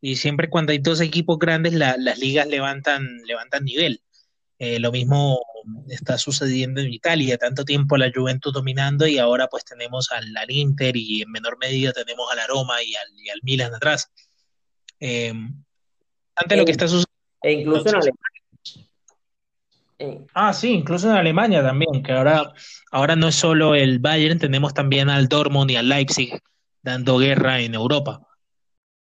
Y 0.00 0.14
siempre 0.14 0.48
cuando 0.48 0.70
hay 0.70 0.78
dos 0.78 1.00
equipos 1.00 1.40
grandes, 1.40 1.72
la- 1.72 1.96
las 1.98 2.18
ligas 2.20 2.46
levantan, 2.46 3.04
levantan 3.26 3.64
nivel. 3.64 4.00
Eh, 4.60 4.78
lo 4.78 4.92
mismo 4.92 5.40
está 5.88 6.18
sucediendo 6.18 6.80
en 6.80 6.92
Italia, 6.92 7.36
tanto 7.36 7.64
tiempo 7.64 7.96
la 7.96 8.12
Juventus 8.14 8.52
dominando 8.52 9.08
y 9.08 9.18
ahora 9.18 9.48
pues 9.48 9.64
tenemos 9.64 10.08
al, 10.12 10.36
al 10.36 10.50
Inter 10.52 10.96
y 10.96 11.22
en 11.22 11.32
menor 11.32 11.58
medida 11.58 11.92
tenemos 11.92 12.30
a 12.30 12.36
la 12.36 12.46
Roma 12.46 12.80
y 12.82 12.94
al, 12.94 13.08
y 13.24 13.28
al 13.28 13.40
Milan 13.42 13.74
atrás. 13.74 14.08
Eh, 15.00 15.32
lo 16.56 16.64
que 16.64 16.70
E, 16.70 16.72
está 16.72 16.86
sucediendo. 16.88 17.10
e 17.42 17.52
incluso 17.52 17.88
en 17.88 17.94
Alemania. 17.96 18.42
eh, 19.98 20.26
Ah, 20.34 20.52
sí, 20.52 20.72
incluso 20.72 21.10
en 21.10 21.16
Alemania 21.16 21.62
también, 21.62 22.02
que 22.02 22.12
ahora, 22.12 22.52
ahora 22.92 23.16
no 23.16 23.28
es 23.28 23.34
solo 23.34 23.74
el 23.74 23.98
Bayern, 23.98 24.38
tenemos 24.38 24.74
también 24.74 25.08
al 25.10 25.28
Dortmund 25.28 25.70
y 25.70 25.76
al 25.76 25.88
Leipzig 25.88 26.38
dando 26.82 27.18
guerra 27.18 27.60
en 27.60 27.74
Europa. 27.74 28.20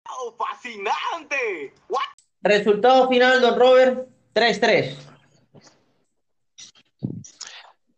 ¡Oh, 0.08 0.36
fascinante! 0.38 1.74
¡What! 1.90 2.02
resultado 2.42 3.10
final, 3.10 3.42
don 3.42 3.58
Robert, 3.60 4.08
3-3. 4.34 4.96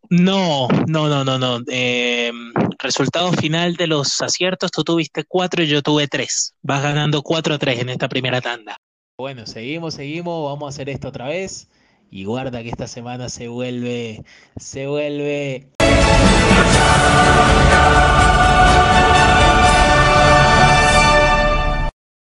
No, 0.10 0.70
no, 0.88 1.10
no, 1.10 1.26
no, 1.26 1.38
no. 1.38 1.60
Eh, 1.68 2.32
resultado 2.80 3.34
final 3.34 3.76
de 3.76 3.88
los 3.88 4.22
aciertos, 4.22 4.72
tú 4.72 4.84
tuviste 4.86 5.26
cuatro 5.28 5.64
y 5.64 5.68
yo 5.68 5.82
tuve 5.82 6.08
tres. 6.08 6.56
Vas 6.62 6.82
ganando 6.82 7.22
4 7.22 7.56
a 7.56 7.58
3 7.58 7.80
en 7.80 7.90
esta 7.90 8.08
primera 8.08 8.40
tanda. 8.40 8.78
Bueno, 9.20 9.48
seguimos, 9.48 9.96
seguimos, 9.96 10.48
vamos 10.48 10.68
a 10.68 10.70
hacer 10.70 10.90
esto 10.90 11.08
otra 11.08 11.28
vez. 11.30 11.68
Y 12.12 12.26
guarda 12.26 12.62
que 12.62 12.70
esta 12.70 12.86
semana 12.86 13.30
se 13.30 13.48
vuelve, 13.48 14.24
se 14.58 14.86
vuelve. 14.86 15.72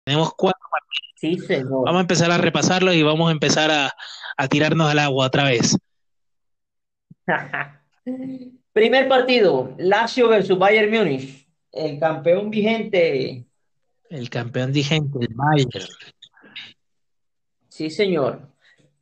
Tenemos 0.04 0.32
cuatro 0.36 0.60
Sí, 1.16 1.36
señor. 1.38 1.84
Vamos 1.84 1.98
a 1.98 2.02
empezar 2.02 2.30
a 2.30 2.38
repasarlos 2.38 2.94
y 2.94 3.02
vamos 3.02 3.28
a 3.28 3.32
empezar 3.32 3.72
a, 3.72 3.92
a 4.36 4.46
tirarnos 4.46 4.88
al 4.88 5.00
agua 5.00 5.26
otra 5.26 5.42
vez. 5.48 5.76
Primer 8.72 9.08
partido, 9.08 9.74
Lazio 9.78 10.28
versus 10.28 10.56
Bayern 10.56 10.92
Múnich. 10.92 11.44
El 11.72 11.98
campeón 11.98 12.50
vigente. 12.50 13.48
El 14.10 14.30
campeón 14.30 14.70
vigente, 14.70 15.18
el 15.20 15.34
Bayern. 15.34 15.88
Sí, 17.78 17.90
señor. 17.90 18.48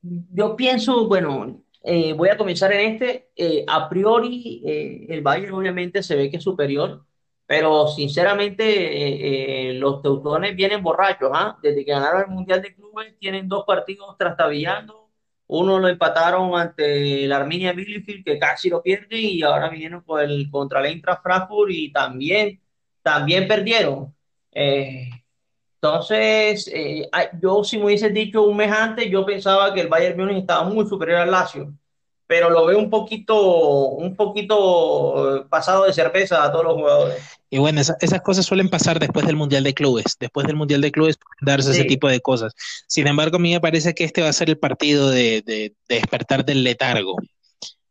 Yo 0.03 0.55
pienso, 0.57 1.09
bueno, 1.09 1.63
eh, 1.83 2.13
voy 2.13 2.29
a 2.29 2.37
comenzar 2.37 2.73
en 2.73 2.93
este. 2.95 3.31
eh, 3.37 3.65
a 3.69 3.89
priori, 3.89 4.63
eh, 4.67 5.07
el 5.09 5.23
Bayern 5.23 5.55
obviamente 5.55 6.03
se 6.03 6.15
ve 6.17 6.31
que 6.31 6.37
es 6.39 6.43
superior, 6.45 7.07
pero 7.47 7.89
sinceramente 7.89 8.65
eh, 8.67 9.71
eh, 9.71 9.75
los 9.75 10.03
teutones 10.03 10.55
vienen 10.57 10.83
borrachos, 10.83 11.31
¿ah? 11.35 11.59
Desde 11.63 11.85
que 11.87 11.93
ganaron 11.93 12.23
el 12.23 12.29
Mundial 12.37 12.61
de 12.63 12.75
Clubes 12.75 13.19
tienen 13.19 13.49
dos 13.49 13.65
partidos 13.67 14.17
trastabillando. 14.19 15.11
Uno 15.49 15.79
lo 15.79 15.89
empataron 15.89 16.55
ante 16.59 17.25
el 17.25 17.33
Arminia 17.33 17.73
Bielefeld, 17.73 18.25
que 18.25 18.39
casi 18.39 18.69
lo 18.71 18.83
pierden, 18.83 19.21
y 19.21 19.43
ahora 19.43 19.71
vinieron 19.71 20.03
con 20.03 20.21
el, 20.21 20.51
contra 20.51 20.81
el 20.81 20.87
Eintracht 20.87 21.23
Frankfurt 21.23 21.71
y 21.73 21.93
también, 21.93 22.61
también 23.03 23.49
perdieron. 23.49 24.15
Entonces, 25.81 26.69
eh, 26.73 27.09
yo 27.41 27.63
si 27.63 27.79
me 27.79 27.85
hubieses 27.87 28.13
dicho 28.13 28.43
un 28.43 28.57
mes 28.57 28.73
antes, 28.73 29.11
yo 29.11 29.25
pensaba 29.25 29.73
que 29.75 29.83
el 29.83 29.89
Bayern 29.89 30.19
Múnich 30.19 30.39
estaba 30.39 30.65
muy 30.69 30.87
superior 30.87 31.21
al 31.21 31.31
Lazio, 31.31 31.73
pero 32.27 32.51
lo 32.51 32.65
veo 32.67 32.79
un 32.79 32.91
poquito, 32.91 33.39
un 33.91 34.17
poquito 34.17 35.37
eh, 35.39 35.45
pasado 35.49 35.85
de 35.85 35.93
cerveza 35.93 36.43
a 36.43 36.51
todos 36.51 36.65
los 36.65 36.75
jugadores. 36.75 37.23
Y 37.51 37.59
bueno, 37.59 37.81
esa- 37.81 37.97
esas 38.01 38.23
cosas 38.23 38.45
suelen 38.47 38.69
pasar 38.69 38.99
después 38.99 39.27
del 39.27 39.37
Mundial 39.37 39.63
de 39.63 39.75
Clubes. 39.75 40.17
Después 40.19 40.47
del 40.47 40.57
Mundial 40.57 40.81
de 40.81 40.91
Clubes 40.91 41.17
darse 41.41 41.71
ese 41.71 41.85
tipo 41.85 42.09
de 42.09 42.21
cosas. 42.21 42.53
Sin 42.89 43.07
embargo, 43.07 43.37
a 43.37 43.41
mí 43.41 43.53
me 43.53 43.61
parece 43.61 43.95
que 43.95 44.05
este 44.05 44.23
va 44.23 44.29
a 44.31 44.33
ser 44.33 44.49
el 44.51 44.59
partido 44.59 45.11
de, 45.11 45.43
de- 45.43 45.75
de 45.89 45.95
despertar 45.95 46.45
del 46.45 46.65
letargo. 46.65 47.17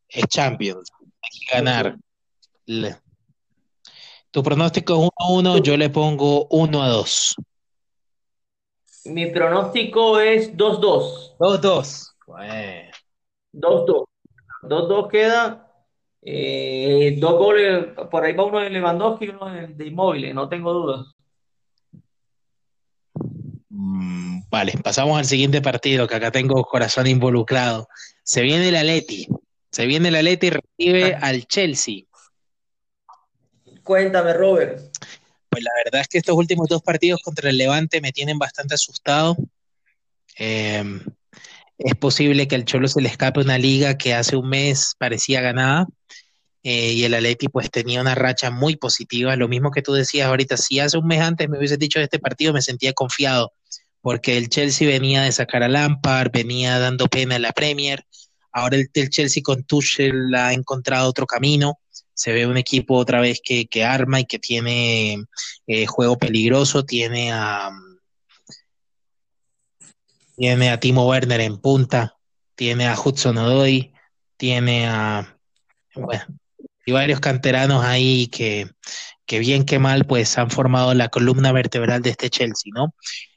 Es 0.10 0.26
Champions, 0.28 0.90
hay 1.02 1.40
que 1.40 1.56
ganar. 1.56 1.96
Le- 2.66 2.98
Tu 4.32 4.44
pronóstico 4.44 4.94
es 4.94 5.00
1 5.00 5.10
a 5.18 5.32
1, 5.32 5.58
yo 5.64 5.78
le 5.78 5.90
pongo 5.90 6.48
1 6.50 6.84
a 6.84 6.90
2. 6.90 7.36
Mi 9.06 9.28
pronóstico 9.28 10.20
es 10.20 10.56
2-2. 10.56 11.36
2-2. 11.40 12.14
Bueno. 12.28 12.92
2-2. 13.54 14.06
2-2 14.64 15.10
queda. 15.10 15.62
eh, 16.22 17.16
dos 17.20 17.34
goles, 17.38 17.86
por 18.10 18.24
ahí 18.24 18.34
va 18.34 18.46
uno 18.46 18.60
de 18.60 18.70
Lewandowski 18.72 19.26
y 19.26 19.30
uno 19.30 19.46
de, 19.52 19.68
de 19.68 19.86
Immobile, 19.88 20.34
no 20.34 20.50
tengo 20.50 20.74
dudas. 20.74 21.06
Mm, 23.70 24.42
Vale, 24.50 24.74
pasamos 24.84 25.18
al 25.18 25.26
siguiente 25.26 25.62
partido, 25.62 26.08
que 26.08 26.16
acá 26.16 26.32
tengo 26.32 26.64
corazón 26.64 27.08
involucrado. 27.08 27.88
Se 28.24 28.42
viene 28.42 28.70
el 28.70 28.76
Atleti. 28.76 29.28
Se 29.72 29.86
viene 29.86 30.08
el 30.10 30.16
Atleti 30.16 30.48
y 30.48 30.50
recibe 30.52 31.16
al 31.16 31.46
Chelsea. 31.46 32.04
Cuéntame, 33.84 34.34
Robert. 34.34 34.80
Pues 35.56 35.64
la 35.64 35.72
verdad 35.86 36.02
es 36.02 36.10
que 36.10 36.18
estos 36.18 36.36
últimos 36.36 36.68
dos 36.68 36.82
partidos 36.82 37.22
contra 37.22 37.50
el 37.50 37.58
Levante 37.58 38.02
me 38.02 38.12
tienen 38.12 38.38
bastante 38.38 38.74
asustado. 38.74 39.38
Eh, 40.38 40.84
es 41.78 41.96
posible 41.96 42.46
que 42.46 42.56
al 42.56 42.66
Cholo 42.66 42.90
se 42.90 43.02
le 43.02 43.08
escape 43.08 43.40
una 43.40 43.58
liga 43.58 43.98
que 43.98 44.14
hace 44.14 44.36
un 44.36 44.50
mes 44.50 44.96
parecía 45.00 45.40
ganada 45.40 45.88
eh, 46.62 46.92
y 46.92 47.06
el 47.06 47.14
Atleti 47.14 47.48
pues 47.48 47.72
tenía 47.72 48.02
una 48.02 48.16
racha 48.16 48.52
muy 48.52 48.76
positiva. 48.76 49.38
Lo 49.38 49.48
mismo 49.48 49.72
que 49.72 49.82
tú 49.82 49.94
decías 49.94 50.28
ahorita, 50.28 50.58
si 50.58 50.82
hace 50.82 50.98
un 50.98 51.08
mes 51.08 51.22
antes 51.22 51.48
me 51.48 51.58
hubiese 51.58 51.78
dicho 51.78 52.00
de 52.00 52.04
este 52.04 52.20
partido 52.20 52.52
me 52.52 52.62
sentía 52.62 52.92
confiado 52.92 53.54
porque 54.02 54.36
el 54.36 54.50
Chelsea 54.50 54.86
venía 54.86 55.22
de 55.22 55.32
sacar 55.32 55.64
a 55.64 55.70
Lampard, 55.70 56.34
venía 56.34 56.80
dando 56.80 57.08
pena 57.08 57.38
en 57.38 57.44
la 57.44 57.54
Premier. 57.54 58.04
Ahora 58.52 58.76
el, 58.76 58.90
el 58.94 59.10
Chelsea 59.10 59.42
con 59.42 59.64
Tuchel 59.64 60.36
ha 60.36 60.52
encontrado 60.52 61.08
otro 61.08 61.26
camino. 61.26 61.80
Se 62.16 62.32
ve 62.32 62.48
un 62.48 62.58
equipo 62.58 62.96
otra 62.96 63.22
vez 63.22 63.40
que, 63.44 63.68
que 63.68 63.84
arma 63.84 64.22
y 64.22 64.26
que 64.26 64.40
tiene 64.40 65.24
eh, 65.68 65.86
juego 65.86 66.18
peligroso, 66.18 66.84
tiene 66.84 67.32
a, 67.32 67.70
tiene 70.36 70.72
a 70.72 70.80
Timo 70.80 71.08
Werner 71.08 71.42
en 71.42 71.60
punta, 71.60 72.18
tiene 72.56 72.88
a 72.88 73.00
Hudson 73.00 73.38
Odoi, 73.38 73.94
tiene 74.38 74.88
a 74.88 75.38
bueno, 75.94 76.26
y 76.86 76.92
varios 76.92 77.20
canteranos 77.20 77.84
ahí 77.84 78.28
que, 78.28 78.70
que 79.26 79.40
bien 79.40 79.66
que 79.66 79.80
mal, 79.80 80.06
pues 80.06 80.38
han 80.38 80.52
formado 80.52 80.94
la 80.94 81.10
columna 81.10 81.52
vertebral 81.52 82.02
de 82.02 82.12
este 82.12 82.30
Chelsea, 82.30 82.72
¿no? 82.74 82.94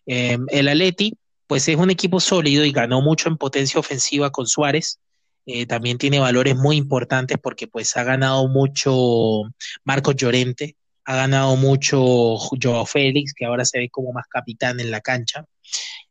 Eh, 0.06 0.38
el 0.48 0.68
Atleti, 0.68 1.14
pues 1.46 1.66
es 1.68 1.76
un 1.76 1.90
equipo 1.90 2.20
sólido 2.20 2.64
y 2.64 2.72
ganó 2.72 3.00
mucho 3.00 3.28
en 3.28 3.36
potencia 3.36 3.80
ofensiva 3.80 4.30
con 4.30 4.46
Suárez. 4.46 5.00
Eh, 5.46 5.66
también 5.66 5.98
tiene 5.98 6.18
valores 6.18 6.56
muy 6.56 6.76
importantes 6.76 7.38
porque 7.42 7.66
pues 7.66 7.96
ha 7.96 8.04
ganado 8.04 8.48
mucho 8.48 9.42
Marcos 9.84 10.16
Llorente, 10.16 10.76
ha 11.04 11.16
ganado 11.16 11.56
mucho 11.56 12.36
Joao 12.62 12.84
Félix, 12.84 13.32
que 13.34 13.46
ahora 13.46 13.64
se 13.64 13.78
ve 13.78 13.88
como 13.88 14.12
más 14.12 14.26
capitán 14.28 14.78
en 14.78 14.90
la 14.90 15.00
cancha. 15.00 15.46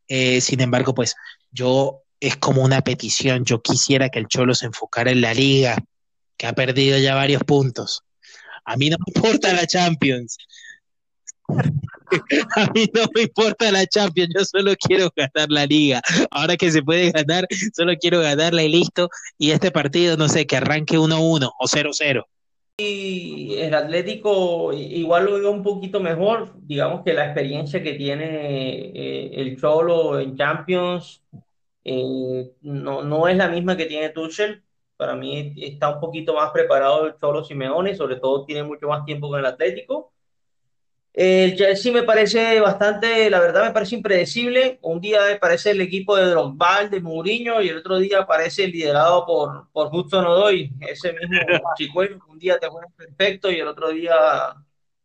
Eh, 0.07 0.41
sin 0.41 0.61
embargo, 0.61 0.93
pues 0.93 1.15
yo 1.51 2.01
es 2.19 2.37
como 2.37 2.63
una 2.63 2.81
petición, 2.81 3.45
yo 3.45 3.61
quisiera 3.61 4.09
que 4.09 4.19
el 4.19 4.27
Cholo 4.27 4.55
se 4.55 4.65
enfocara 4.65 5.11
en 5.11 5.21
la 5.21 5.33
liga, 5.33 5.77
que 6.35 6.47
ha 6.47 6.53
perdido 6.53 6.97
ya 6.97 7.13
varios 7.13 7.43
puntos. 7.43 8.03
A 8.65 8.75
mí 8.75 8.89
no 8.89 8.97
me 8.97 9.13
importa 9.13 9.53
la 9.53 9.67
Champions. 9.67 10.37
A 12.55 12.71
mí 12.73 12.85
no 12.93 13.01
me 13.13 13.23
importa 13.23 13.71
la 13.71 13.85
Champions, 13.85 14.33
yo 14.37 14.45
solo 14.45 14.73
quiero 14.79 15.09
ganar 15.15 15.49
la 15.49 15.65
liga. 15.65 16.01
Ahora 16.31 16.55
que 16.55 16.71
se 16.71 16.81
puede 16.81 17.11
ganar, 17.11 17.47
solo 17.73 17.93
quiero 17.99 18.21
ganarla 18.21 18.63
y 18.63 18.69
listo. 18.69 19.09
Y 19.37 19.51
este 19.51 19.71
partido, 19.71 20.17
no 20.17 20.27
sé, 20.29 20.45
que 20.47 20.57
arranque 20.57 20.97
1-1 20.97 21.51
o 21.59 21.67
0-0. 21.67 22.25
Y 22.79 23.55
el 23.57 23.73
Atlético 23.73 24.71
igual 24.71 25.25
lo 25.25 25.39
veo 25.39 25.51
un 25.51 25.63
poquito 25.63 25.99
mejor, 25.99 26.53
digamos 26.61 27.03
que 27.03 27.13
la 27.13 27.25
experiencia 27.25 27.81
que 27.81 27.93
tiene 27.93 28.91
eh, 28.93 29.31
el 29.33 29.59
Cholo 29.59 30.19
en 30.19 30.37
Champions 30.37 31.23
eh, 31.83 32.51
no, 32.61 33.01
no 33.01 33.27
es 33.27 33.35
la 33.37 33.47
misma 33.47 33.77
que 33.77 33.85
tiene 33.85 34.09
Tuchel. 34.09 34.63
Para 34.95 35.15
mí 35.15 35.53
está 35.57 35.89
un 35.89 35.99
poquito 35.99 36.35
más 36.35 36.51
preparado 36.51 37.07
el 37.07 37.15
Cholo 37.19 37.43
Simeone, 37.43 37.95
sobre 37.95 38.17
todo 38.17 38.45
tiene 38.45 38.63
mucho 38.63 38.87
más 38.87 39.05
tiempo 39.05 39.29
con 39.29 39.39
el 39.39 39.45
Atlético. 39.45 40.13
El 41.19 41.57
Chelsea 41.57 41.91
me 41.91 42.03
parece 42.03 42.59
bastante, 42.61 43.27
la 43.31 43.39
verdad 43.39 43.65
me 43.65 43.71
parece 43.71 43.95
impredecible. 43.95 44.77
Un 44.83 45.01
día 45.01 45.19
parece 45.41 45.71
el 45.71 45.81
equipo 45.81 46.15
de 46.15 46.25
Drogba, 46.25 46.85
de 46.85 47.01
Mourinho, 47.01 47.59
y 47.59 47.69
el 47.69 47.77
otro 47.77 47.97
día 47.97 48.27
parece 48.27 48.67
liderado 48.67 49.25
por, 49.25 49.67
por 49.71 49.87
Hudson 49.91 50.27
Odoi, 50.27 50.71
ese 50.81 51.13
mismo 51.13 51.39
chico. 51.75 52.01
Un 52.29 52.37
día 52.37 52.59
te 52.59 52.67
juegan 52.67 52.91
perfecto 52.91 53.49
y 53.49 53.55
el 53.55 53.67
otro 53.67 53.89
día 53.89 54.13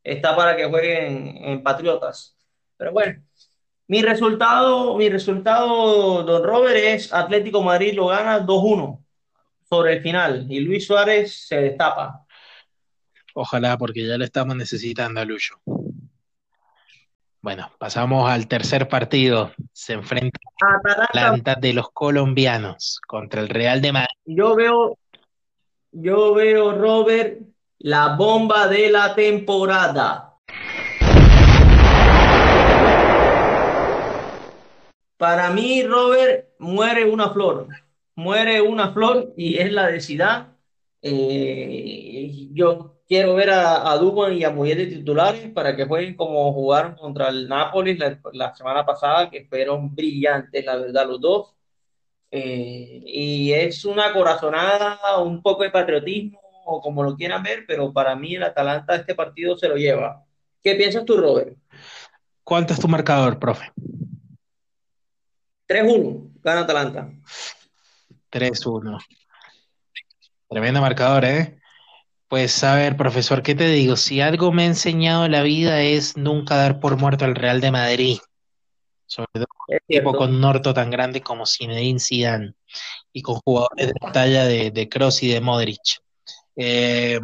está 0.04 0.36
para 0.36 0.54
que 0.54 0.66
jueguen 0.66 1.34
en 1.44 1.62
Patriotas. 1.62 2.36
Pero 2.76 2.92
bueno, 2.92 3.22
mi 3.86 4.02
resultado, 4.02 4.94
mi 4.98 5.08
resultado, 5.08 6.24
don 6.24 6.44
Robert, 6.44 6.76
es 6.76 7.10
Atlético 7.10 7.62
Madrid 7.62 7.94
lo 7.94 8.08
gana 8.08 8.38
2-1 8.44 9.02
sobre 9.66 9.94
el 9.94 10.02
final 10.02 10.46
y 10.50 10.60
Luis 10.60 10.86
Suárez 10.86 11.46
se 11.48 11.56
destapa. 11.56 12.26
Ojalá, 13.32 13.78
porque 13.78 14.06
ya 14.06 14.18
lo 14.18 14.24
estamos 14.24 14.54
necesitando 14.56 15.18
a 15.18 15.24
Lucho. 15.24 15.54
Bueno, 17.42 17.72
pasamos 17.76 18.30
al 18.30 18.46
tercer 18.46 18.88
partido. 18.88 19.50
Se 19.72 19.94
enfrenta 19.94 20.38
a 20.60 21.06
Atalanta 21.06 21.56
de 21.56 21.72
los 21.72 21.90
colombianos 21.90 23.00
contra 23.04 23.40
el 23.40 23.48
Real 23.48 23.82
de 23.82 23.90
Madrid. 23.90 24.14
Yo 24.24 24.54
veo, 24.54 24.96
yo 25.90 26.34
veo, 26.34 26.78
Robert, 26.78 27.40
la 27.80 28.14
bomba 28.14 28.68
de 28.68 28.92
la 28.92 29.16
temporada. 29.16 30.38
Para 35.16 35.50
mí, 35.50 35.82
Robert, 35.82 36.50
muere 36.60 37.10
una 37.10 37.30
flor. 37.30 37.66
Muere 38.14 38.60
una 38.60 38.92
flor 38.92 39.34
y 39.36 39.58
es 39.58 39.72
la 39.72 39.88
de 39.88 40.00
Zidane. 40.00 40.46
Eh, 41.02 42.50
yo 42.52 43.01
quiero 43.06 43.34
ver 43.34 43.50
a, 43.50 43.90
a 43.90 43.98
Duban 43.98 44.32
y 44.32 44.44
a 44.44 44.50
de 44.50 44.86
titulares 44.86 45.50
para 45.50 45.76
que 45.76 45.84
jueguen 45.84 46.16
como 46.16 46.52
jugaron 46.52 46.94
contra 46.96 47.28
el 47.28 47.48
Nápoles 47.48 47.98
la, 48.32 48.54
semana 48.54 48.84
pasada, 48.86 49.30
que 49.30 49.44
fueron 49.44 49.94
brillantes, 49.94 50.64
la 50.64 50.76
verdad, 50.76 51.06
los 51.06 51.20
dos. 51.20 51.54
Eh, 52.30 53.02
y 53.04 53.52
es 53.52 53.84
una 53.84 54.12
corazonada, 54.12 55.18
un 55.18 55.42
poco 55.42 55.62
de 55.62 55.70
patriotismo, 55.70 56.40
o 56.64 56.80
como 56.80 57.02
lo 57.02 57.16
quieran 57.16 57.42
ver, 57.42 57.64
pero 57.66 57.92
para 57.92 58.16
mí 58.16 58.36
el 58.36 58.42
Atalanta 58.42 58.96
este 58.96 59.14
partido 59.14 59.56
se 59.56 59.68
lo 59.68 59.76
lleva. 59.76 60.24
¿Qué 60.62 60.74
piensas 60.74 61.04
tú, 61.04 61.16
Robert? 61.16 61.56
¿Cuánto 62.44 62.72
es 62.72 62.80
tu 62.80 62.88
marcador, 62.88 63.38
profe? 63.38 63.70
3-1, 65.68 66.32
gana 66.42 66.60
Atalanta. 66.60 67.10
3-1. 68.30 68.98
Tremendo 70.48 70.80
marcador, 70.80 71.24
¿eh? 71.24 71.61
Pues 72.32 72.64
a 72.64 72.76
ver, 72.76 72.96
profesor, 72.96 73.42
¿qué 73.42 73.54
te 73.54 73.68
digo? 73.68 73.94
Si 73.94 74.22
algo 74.22 74.52
me 74.52 74.62
ha 74.62 74.66
enseñado 74.66 75.28
la 75.28 75.42
vida 75.42 75.82
es 75.82 76.16
nunca 76.16 76.56
dar 76.56 76.80
por 76.80 76.96
muerto 76.96 77.26
al 77.26 77.34
Real 77.34 77.60
de 77.60 77.70
Madrid, 77.70 78.20
sobre 79.04 79.28
todo 79.34 79.46
un 79.68 79.76
equipo 79.86 80.14
con 80.14 80.34
un 80.34 80.42
orto 80.42 80.72
tan 80.72 80.88
grande 80.88 81.20
como 81.20 81.44
Zinedine 81.44 82.00
Zidane 82.00 82.54
y 83.12 83.20
con 83.20 83.34
jugadores 83.44 83.88
de 83.88 83.92
la 84.00 84.12
talla 84.12 84.44
de, 84.46 84.70
de 84.70 84.88
Kroos 84.88 85.22
y 85.22 85.28
de 85.28 85.42
Modric. 85.42 86.00
Eh, 86.56 87.20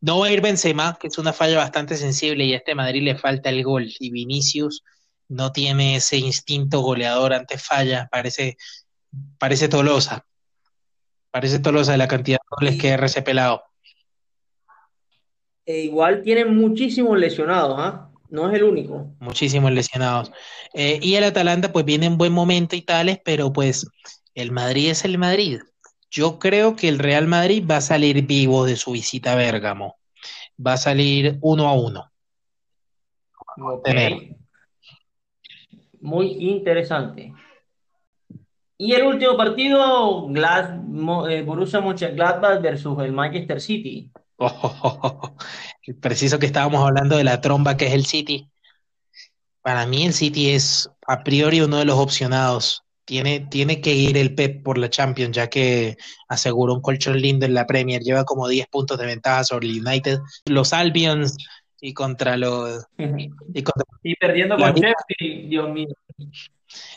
no 0.00 0.18
va 0.18 0.26
a 0.26 0.32
ir 0.32 0.40
Benzema, 0.40 0.98
que 1.00 1.06
es 1.06 1.18
una 1.18 1.32
falla 1.32 1.58
bastante 1.58 1.96
sensible 1.96 2.44
y 2.44 2.54
a 2.54 2.56
este 2.56 2.74
Madrid 2.74 3.04
le 3.04 3.14
falta 3.14 3.48
el 3.48 3.62
gol 3.62 3.92
y 4.00 4.10
Vinicius 4.10 4.82
no 5.28 5.52
tiene 5.52 5.94
ese 5.94 6.16
instinto 6.16 6.80
goleador 6.80 7.32
ante 7.32 7.58
falla, 7.58 8.08
parece, 8.10 8.56
parece 9.38 9.68
Tolosa, 9.68 10.26
parece 11.30 11.60
Tolosa 11.60 11.92
de 11.92 11.98
la 11.98 12.08
cantidad 12.08 12.38
de 12.38 12.56
goles 12.56 12.80
que 12.80 12.90
ha 12.90 12.96
ese 12.96 13.22
pelado. 13.22 13.62
E 15.64 15.80
igual 15.80 16.22
tienen 16.22 16.56
muchísimos 16.56 17.18
lesionados, 17.18 17.76
¿ah? 17.78 18.08
No 18.30 18.50
es 18.50 18.56
el 18.56 18.64
único. 18.64 19.14
Muchísimos 19.20 19.72
lesionados. 19.72 20.32
Eh, 20.72 20.98
y 21.02 21.14
el 21.16 21.24
Atalanta 21.24 21.72
pues 21.72 21.84
viene 21.84 22.06
en 22.06 22.16
buen 22.16 22.32
momento 22.32 22.74
y 22.74 22.80
tales, 22.80 23.18
pero 23.22 23.52
pues 23.52 23.86
el 24.34 24.50
Madrid 24.52 24.90
es 24.90 25.04
el 25.04 25.18
Madrid. 25.18 25.60
Yo 26.10 26.38
creo 26.38 26.74
que 26.74 26.88
el 26.88 26.98
Real 26.98 27.26
Madrid 27.26 27.64
va 27.70 27.76
a 27.76 27.80
salir 27.82 28.26
vivo 28.26 28.64
de 28.64 28.76
su 28.76 28.92
visita 28.92 29.32
a 29.32 29.36
Bérgamo. 29.36 29.96
Va 30.64 30.74
a 30.74 30.78
salir 30.78 31.38
uno 31.42 31.68
a 31.68 31.74
uno. 31.74 32.10
Muy 36.00 36.28
interesante. 36.40 37.34
Y 38.78 38.94
el 38.94 39.04
último 39.04 39.36
partido, 39.36 40.26
Glad, 40.28 40.80
eh, 41.30 41.42
Borussia 41.42 41.80
Mönchengladbach 41.80 42.60
versus 42.60 42.98
el 43.02 43.12
Manchester 43.12 43.60
City. 43.60 44.10
preciso 46.00 46.38
que 46.38 46.46
estábamos 46.46 46.86
hablando 46.86 47.16
de 47.16 47.24
la 47.24 47.40
tromba 47.40 47.76
que 47.76 47.86
es 47.86 47.92
el 47.92 48.06
City. 48.06 48.48
Para 49.62 49.86
mí 49.86 50.04
el 50.04 50.12
City 50.12 50.50
es 50.50 50.90
a 51.06 51.22
priori 51.22 51.60
uno 51.60 51.78
de 51.78 51.84
los 51.84 51.98
opcionados. 51.98 52.84
Tiene, 53.04 53.40
tiene 53.40 53.80
que 53.80 53.94
ir 53.94 54.16
el 54.16 54.34
Pep 54.34 54.62
por 54.62 54.78
la 54.78 54.88
Champions, 54.88 55.36
ya 55.36 55.48
que 55.48 55.96
aseguró 56.28 56.74
un 56.74 56.80
colchón 56.80 57.20
lindo 57.20 57.46
en 57.46 57.54
la 57.54 57.66
Premier. 57.66 58.00
Lleva 58.02 58.24
como 58.24 58.48
10 58.48 58.68
puntos 58.68 58.98
de 58.98 59.06
ventaja 59.06 59.44
sobre 59.44 59.68
el 59.68 59.86
United. 59.86 60.20
Los 60.46 60.72
Albions 60.72 61.36
y 61.80 61.94
contra 61.94 62.36
los... 62.36 62.84
Y, 62.96 64.14
perdiendo 64.16 64.56
con 64.56 64.74
Chelsea, 64.74 65.48
Dios 65.48 65.70
mío. 65.70 65.88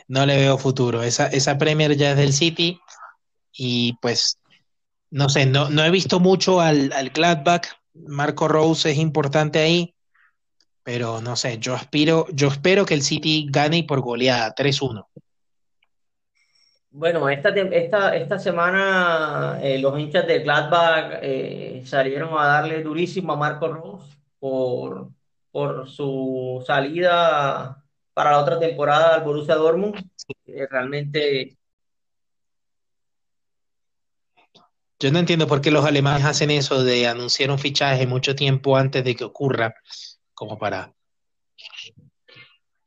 No 0.08 0.26
le 0.26 0.38
veo 0.38 0.58
futuro. 0.58 1.02
Esa, 1.04 1.28
esa 1.28 1.58
Premier 1.58 1.96
ya 1.96 2.12
es 2.12 2.18
del 2.18 2.34
City 2.34 2.80
y 3.52 3.94
pues 4.02 4.38
no 5.12 5.30
sé, 5.30 5.46
no, 5.46 5.70
no 5.70 5.84
he 5.84 5.92
visto 5.92 6.20
mucho 6.20 6.62
al, 6.62 6.92
al 6.94 7.10
Gladbach. 7.10 7.68
Marco 7.94 8.48
Rose 8.48 8.92
es 8.92 8.98
importante 8.98 9.60
ahí, 9.60 9.96
pero 10.84 11.22
no 11.22 11.36
sé, 11.36 11.58
yo 11.60 11.74
aspiro, 11.74 12.28
yo 12.32 12.50
espero 12.50 12.86
que 12.86 12.94
el 12.94 13.02
City 13.02 13.48
gane 13.50 13.84
por 13.84 14.02
goleada 14.02 14.54
3-1. 14.54 15.08
Bueno, 16.92 17.28
esta, 17.30 17.50
esta, 17.50 18.16
esta 18.16 18.40
semana 18.40 19.60
eh, 19.62 19.80
los 19.80 20.00
hinchas 20.00 20.26
de 20.28 20.40
Gladbach 20.40 21.20
eh, 21.22 21.82
salieron 21.86 22.38
a 22.38 22.46
darle 22.46 22.84
durísimo 22.84 23.34
a 23.34 23.36
Marco 23.36 23.68
Rose 23.68 24.18
por, 24.40 25.10
por 25.52 25.90
su 25.90 26.64
salida 26.66 27.84
para 28.14 28.32
la 28.32 28.40
otra 28.40 28.60
temporada 28.60 29.16
al 29.16 29.24
Borussia 29.24 29.56
Dortmund. 29.56 30.10
Eh, 30.46 30.68
realmente 30.70 31.58
Yo 35.00 35.12
no 35.12 35.20
entiendo 35.20 35.48
por 35.48 35.62
qué 35.62 35.72
los 35.72 35.86
alemanes 35.86 36.26
hacen 36.26 36.52
eso 36.52 36.84
de 36.84 37.08
anunciar 37.08 37.52
un 37.52 37.60
fichaje 37.60 38.08
mucho 38.08 38.36
tiempo 38.36 38.78
antes 38.78 39.04
de 39.04 39.16
que 39.16 39.26
ocurra, 39.26 39.76
como 40.34 40.58
para... 40.58 40.94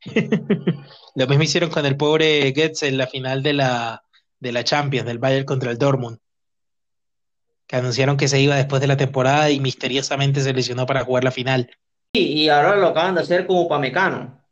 Lo 1.15 1.27
mismo 1.27 1.43
hicieron 1.43 1.69
con 1.69 1.85
el 1.85 1.97
pobre 1.97 2.51
Goetz 2.51 2.83
en 2.83 2.97
la 2.97 3.07
final 3.07 3.43
de 3.43 3.53
la, 3.53 4.03
de 4.39 4.51
la 4.51 4.63
Champions, 4.63 5.05
del 5.05 5.19
Bayern 5.19 5.45
contra 5.45 5.69
el 5.71 5.77
Dortmund, 5.77 6.19
que 7.67 7.75
anunciaron 7.75 8.17
que 8.17 8.27
se 8.27 8.39
iba 8.39 8.55
después 8.55 8.81
de 8.81 8.87
la 8.87 8.97
temporada 8.97 9.51
y 9.51 9.59
misteriosamente 9.59 10.41
se 10.41 10.53
lesionó 10.53 10.85
para 10.85 11.03
jugar 11.03 11.23
la 11.23 11.31
final. 11.31 11.69
y 12.13 12.49
ahora 12.49 12.75
lo 12.75 12.87
acaban 12.87 13.15
de 13.15 13.21
hacer 13.21 13.45
como 13.45 13.67
Pamecano. 13.67 14.43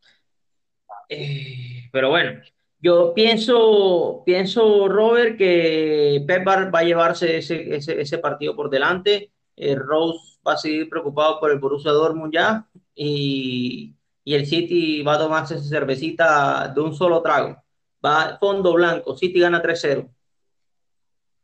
Eh, 1.10 1.90
pero 1.92 2.10
bueno, 2.10 2.42
yo 2.80 3.14
pienso, 3.14 4.22
pienso, 4.26 4.88
Robert, 4.88 5.38
que 5.38 6.24
Pep 6.28 6.48
va, 6.48 6.70
a 6.80 6.84
llevarse 6.84 7.38
ese, 7.38 7.76
ese, 7.76 8.00
ese, 8.00 8.18
partido 8.20 8.56
por 8.56 8.70
delante. 8.70 9.32
eh, 9.56 9.76
Rose 9.76 10.38
va 10.48 10.54
a 10.54 10.58
seguir 10.58 10.88
preocupado 10.90 11.40
por 11.40 11.52
el 11.52 11.60
Borussia 11.60 11.92
Dortmund 11.92 12.34
ya 12.34 12.68
y, 12.94 13.96
y 14.24 14.34
el 14.36 14.46
City 14.46 15.02
va 15.02 15.16
a 15.16 15.20
tomarse 15.20 15.56
esa 15.56 15.68
cervecita 15.68 16.68
de 16.68 16.82
un 16.82 16.94
solo 16.94 17.22
trago. 17.22 17.64
Va 18.06 18.38
fondo 18.40 18.74
blanco, 18.74 19.18
City 19.18 19.40
gana 19.40 19.62
3-0. 19.62 20.10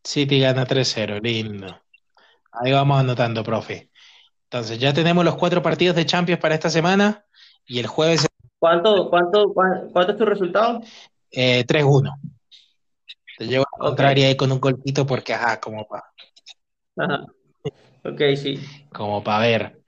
City 0.04 0.40
gana 0.40 0.66
3-0, 0.66 1.20
lindo. 1.20 1.82
Ahí 2.52 2.72
vamos 2.72 3.00
anotando, 3.00 3.44
profe. 3.44 3.90
Entonces, 4.44 4.78
ya 4.78 4.94
tenemos 4.94 5.26
los 5.26 5.36
cuatro 5.36 5.64
partidos 5.64 5.96
de 5.96 6.06
Champions 6.06 6.40
para 6.40 6.54
esta 6.54 6.70
semana 6.70 7.26
y 7.66 7.80
el 7.80 7.88
jueves 7.88 8.28
¿Cuánto, 8.60 9.10
cuánto, 9.10 9.54
cuán- 9.54 9.90
cuánto 9.92 10.14
es 10.14 10.18
tu 10.18 10.24
resultado? 10.26 10.82
Eh, 11.34 11.64
3-1. 11.66 12.12
Te 13.38 13.46
llevo 13.48 13.64
a 13.64 13.78
la 13.78 13.84
Ok. 13.84 13.90
contraria 13.90 14.28
ahí 14.28 14.38
con 14.38 14.52
un 14.52 14.60
golpito 14.60 15.06
porque, 15.06 15.34
ajá, 15.34 15.60
como 15.60 15.88
para 15.88 16.04
Ajá. 16.98 17.26
Ok, 18.04 18.22
sí. 18.36 18.60
como 18.92 19.24
pa 19.24 19.40
ver. 19.40 19.80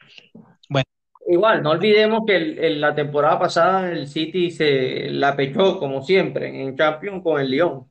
Igual, 1.28 1.64
no 1.64 1.72
olvidemos 1.72 2.22
que 2.28 2.36
el- 2.36 2.60
el- 2.60 2.80
la 2.82 2.94
temporada 2.94 3.40
pasada 3.40 3.92
el 3.92 4.08
City 4.08 4.52
se 4.52 5.10
la 5.10 5.36
pechó, 5.36 5.80
como 5.80 6.04
siempre, 6.04 6.62
en 6.62 6.78
Champions 6.78 7.24
con 7.24 7.42
el 7.42 7.50
Lyon. 7.50 7.90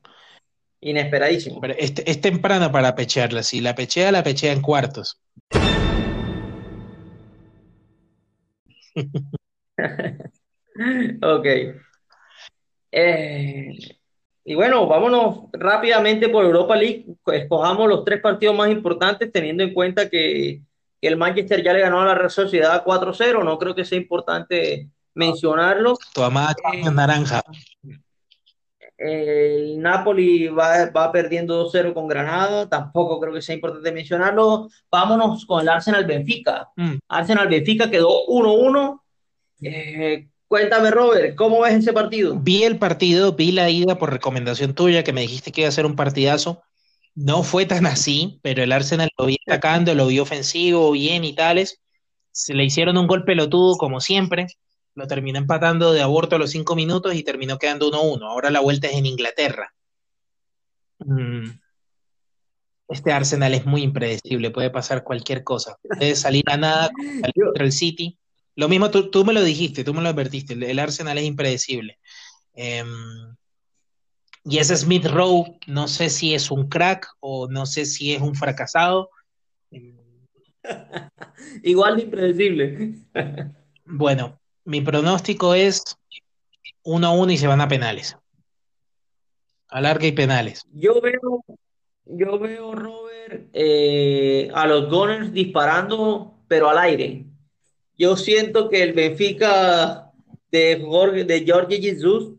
Inesperadísimo. 0.79 1.59
Pero 1.59 1.73
es, 1.77 1.93
es 2.05 2.21
temprano 2.21 2.71
para 2.71 2.95
pechearla. 2.95 3.43
Si 3.43 3.59
la 3.59 3.75
pechea, 3.75 4.13
la 4.13 4.23
pechea 4.23 4.53
en 4.53 4.61
cuartos. 4.61 5.19
Ok. 11.21 11.45
Eh, 12.97 13.77
y 14.45 14.55
bueno, 14.55 14.87
vámonos 14.87 15.49
rápidamente 15.51 16.29
por 16.29 16.45
Europa 16.45 16.77
League. 16.77 17.05
Escojamos 17.25 17.89
los 17.89 18.05
tres 18.05 18.21
partidos 18.21 18.55
más 18.55 18.69
importantes, 18.69 19.31
teniendo 19.31 19.63
en 19.63 19.73
cuenta 19.73 20.09
que, 20.09 20.61
que 21.01 21.07
el 21.07 21.17
Manchester 21.17 21.61
ya 21.61 21.73
le 21.73 21.81
ganó 21.81 22.01
a 22.01 22.05
la 22.05 22.15
Real 22.15 22.31
Sociedad 22.31 22.85
4-0. 22.85 23.43
No 23.43 23.59
creo 23.59 23.75
que 23.75 23.83
sea 23.83 23.97
importante 23.97 24.87
mencionarlo. 25.13 25.97
Tu 26.13 26.23
amada 26.23 26.55
Champions 26.55 26.95
naranja. 26.95 27.41
El 28.97 29.81
Napoli 29.81 30.47
va, 30.47 30.89
va 30.89 31.11
perdiendo 31.11 31.69
2-0 31.69 31.93
con 31.93 32.07
Granada. 32.07 32.69
Tampoco 32.69 33.19
creo 33.19 33.33
que 33.33 33.41
sea 33.41 33.55
importante 33.55 33.91
mencionarlo. 33.91 34.69
Vámonos 34.89 35.45
con 35.45 35.61
el 35.61 35.67
Arsenal 35.67 36.05
Benfica. 36.05 36.69
Mm. 36.77 36.99
Arsenal 37.09 37.49
Benfica 37.49 37.91
quedó 37.91 38.25
1-1. 38.27 39.01
Eh, 39.63 40.27
cuéntame, 40.55 40.89
Robert, 40.89 41.35
¿cómo 41.35 41.59
ves 41.59 41.73
ese 41.73 41.91
partido? 41.91 42.39
Vi 42.39 42.63
el 42.63 42.79
partido, 42.79 43.33
vi 43.33 43.51
la 43.51 43.69
ida 43.69 43.97
por 43.97 44.09
recomendación 44.09 44.73
tuya, 44.73 45.03
que 45.03 45.11
me 45.11 45.19
dijiste 45.19 45.51
que 45.51 45.61
iba 45.61 45.67
a 45.67 45.73
ser 45.73 45.85
un 45.85 45.97
partidazo. 45.97 46.63
No 47.13 47.43
fue 47.43 47.65
tan 47.65 47.85
así, 47.85 48.39
pero 48.41 48.63
el 48.63 48.71
Arsenal 48.71 49.09
lo 49.17 49.25
vi 49.25 49.37
atacando, 49.45 49.93
lo 49.93 50.07
vi 50.07 50.19
ofensivo, 50.19 50.93
bien 50.93 51.25
y 51.25 51.35
tales. 51.35 51.81
Se 52.31 52.53
le 52.53 52.63
hicieron 52.63 52.97
un 52.97 53.05
gol 53.05 53.25
pelotudo, 53.25 53.75
como 53.75 53.99
siempre. 53.99 54.47
Lo 54.93 55.07
terminó 55.07 55.39
empatando 55.39 55.91
de 55.91 56.01
aborto 56.01 56.37
a 56.37 56.39
los 56.39 56.51
cinco 56.51 56.73
minutos 56.73 57.13
y 57.15 57.23
terminó 57.23 57.57
quedando 57.57 57.91
1-1. 57.91 58.25
Ahora 58.25 58.49
la 58.49 58.61
vuelta 58.61 58.87
es 58.87 58.95
en 58.95 59.07
Inglaterra. 59.07 59.73
Mm. 60.99 61.49
Este 62.87 63.11
Arsenal 63.11 63.53
es 63.53 63.65
muy 63.65 63.81
impredecible, 63.81 64.51
puede 64.51 64.69
pasar 64.69 65.03
cualquier 65.03 65.43
cosa. 65.43 65.75
Puede 65.81 66.15
salir 66.15 66.45
a 66.47 66.55
nada 66.55 66.89
contra 67.35 67.65
el 67.65 67.73
City. 67.73 68.17
Lo 68.55 68.69
mismo 68.69 68.89
tú, 68.91 69.09
tú 69.09 69.25
me 69.25 69.33
lo 69.33 69.43
dijiste, 69.43 69.83
tú 69.83 69.93
me 69.93 70.01
lo 70.01 70.09
advertiste, 70.09 70.53
el, 70.53 70.63
el 70.63 70.79
Arsenal 70.79 71.17
es 71.17 71.25
impredecible. 71.25 71.99
Em, 72.53 72.87
y 74.43 74.59
ese 74.59 74.77
Smith 74.77 75.05
Rowe, 75.07 75.59
no 75.67 75.87
sé 75.87 76.09
si 76.09 76.33
es 76.33 76.51
un 76.51 76.69
crack 76.69 77.07
o 77.19 77.47
no 77.47 77.65
sé 77.65 77.85
si 77.85 78.13
es 78.13 78.21
un 78.21 78.35
fracasado. 78.35 79.09
Em, 79.71 80.05
Igual 81.63 81.97
de 81.97 82.03
impredecible. 82.03 82.95
Bueno, 83.87 84.39
mi 84.63 84.81
pronóstico 84.81 85.53
es 85.53 85.83
1-1 86.83 87.33
y 87.33 87.37
se 87.37 87.45
van 87.45 87.61
a 87.61 87.67
penales. 87.67 88.17
A 89.67 89.79
larga 89.79 90.07
y 90.07 90.11
penales. 90.11 90.63
Yo 90.71 90.99
veo, 91.01 91.45
yo 92.05 92.39
veo, 92.39 92.73
Robert, 92.73 93.47
eh, 93.53 94.49
a 94.55 94.65
los 94.65 94.89
Gunners 94.89 95.31
disparando, 95.33 96.39
pero 96.47 96.67
al 96.67 96.79
aire. 96.79 97.27
Yo 97.97 98.17
siento 98.17 98.69
que 98.69 98.83
el 98.83 98.93
Benfica 98.93 100.11
de 100.51 100.81
Jorge, 100.85 101.23
de 101.23 101.45
Jorge 101.47 101.81
Jesus 101.81 102.33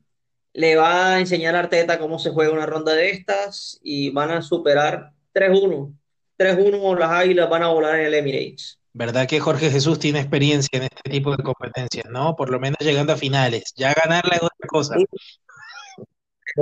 le 0.53 0.77
va 0.77 1.14
a 1.14 1.21
enseñar 1.21 1.55
a 1.55 1.61
Arteta 1.61 1.99
cómo 1.99 2.19
se 2.19 2.31
juega 2.31 2.53
una 2.53 2.66
ronda 2.66 2.92
de 2.95 3.11
estas 3.11 3.79
y 3.83 4.11
van 4.11 4.31
a 4.31 4.42
superar 4.42 5.12
3-1. 5.33 5.95
3-1 6.37 6.99
las 6.99 7.11
Águilas 7.11 7.49
van 7.49 7.62
a 7.62 7.69
volar 7.69 7.99
en 8.01 8.07
el 8.07 8.14
Emirates. 8.14 8.79
¿Verdad 8.92 9.29
que 9.29 9.40
Jorge 9.40 9.71
Jesús 9.71 9.99
tiene 9.99 10.21
experiencia 10.21 10.71
en 10.73 10.85
este 10.85 11.11
tipo 11.11 11.37
de 11.37 11.42
competencias, 11.42 12.07
¿no? 12.11 12.35
Por 12.35 12.51
lo 12.51 12.59
menos 12.59 12.79
llegando 12.81 13.12
a 13.12 13.16
finales. 13.16 13.75
Ya 13.77 13.92
ganarla 13.92 14.37
es 14.37 14.42
otra 14.42 14.66
cosa. 14.69 14.97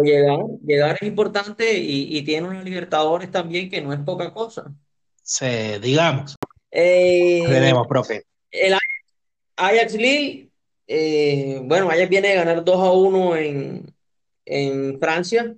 Llegar, 0.02 0.40
llegar 0.66 0.96
es 1.00 1.06
importante 1.06 1.78
y, 1.78 2.16
y 2.16 2.22
tiene 2.22 2.48
una 2.48 2.62
Libertadores 2.62 3.30
también 3.30 3.70
que 3.70 3.80
no 3.80 3.92
es 3.92 4.00
poca 4.00 4.32
cosa. 4.34 4.74
Se, 5.22 5.78
digamos, 5.78 6.34
Eh, 6.70 7.44
veremos, 7.48 7.86
profe. 7.86 8.24
El 8.54 8.74
Ajax 9.56 9.94
Lille, 9.94 10.50
eh, 10.86 11.60
bueno, 11.62 11.90
Ajax 11.90 12.08
viene 12.08 12.28
de 12.28 12.34
ganar 12.34 12.64
2 12.64 12.76
a 12.76 12.92
1 12.92 13.36
en, 13.36 13.94
en 14.46 14.98
Francia, 14.98 15.56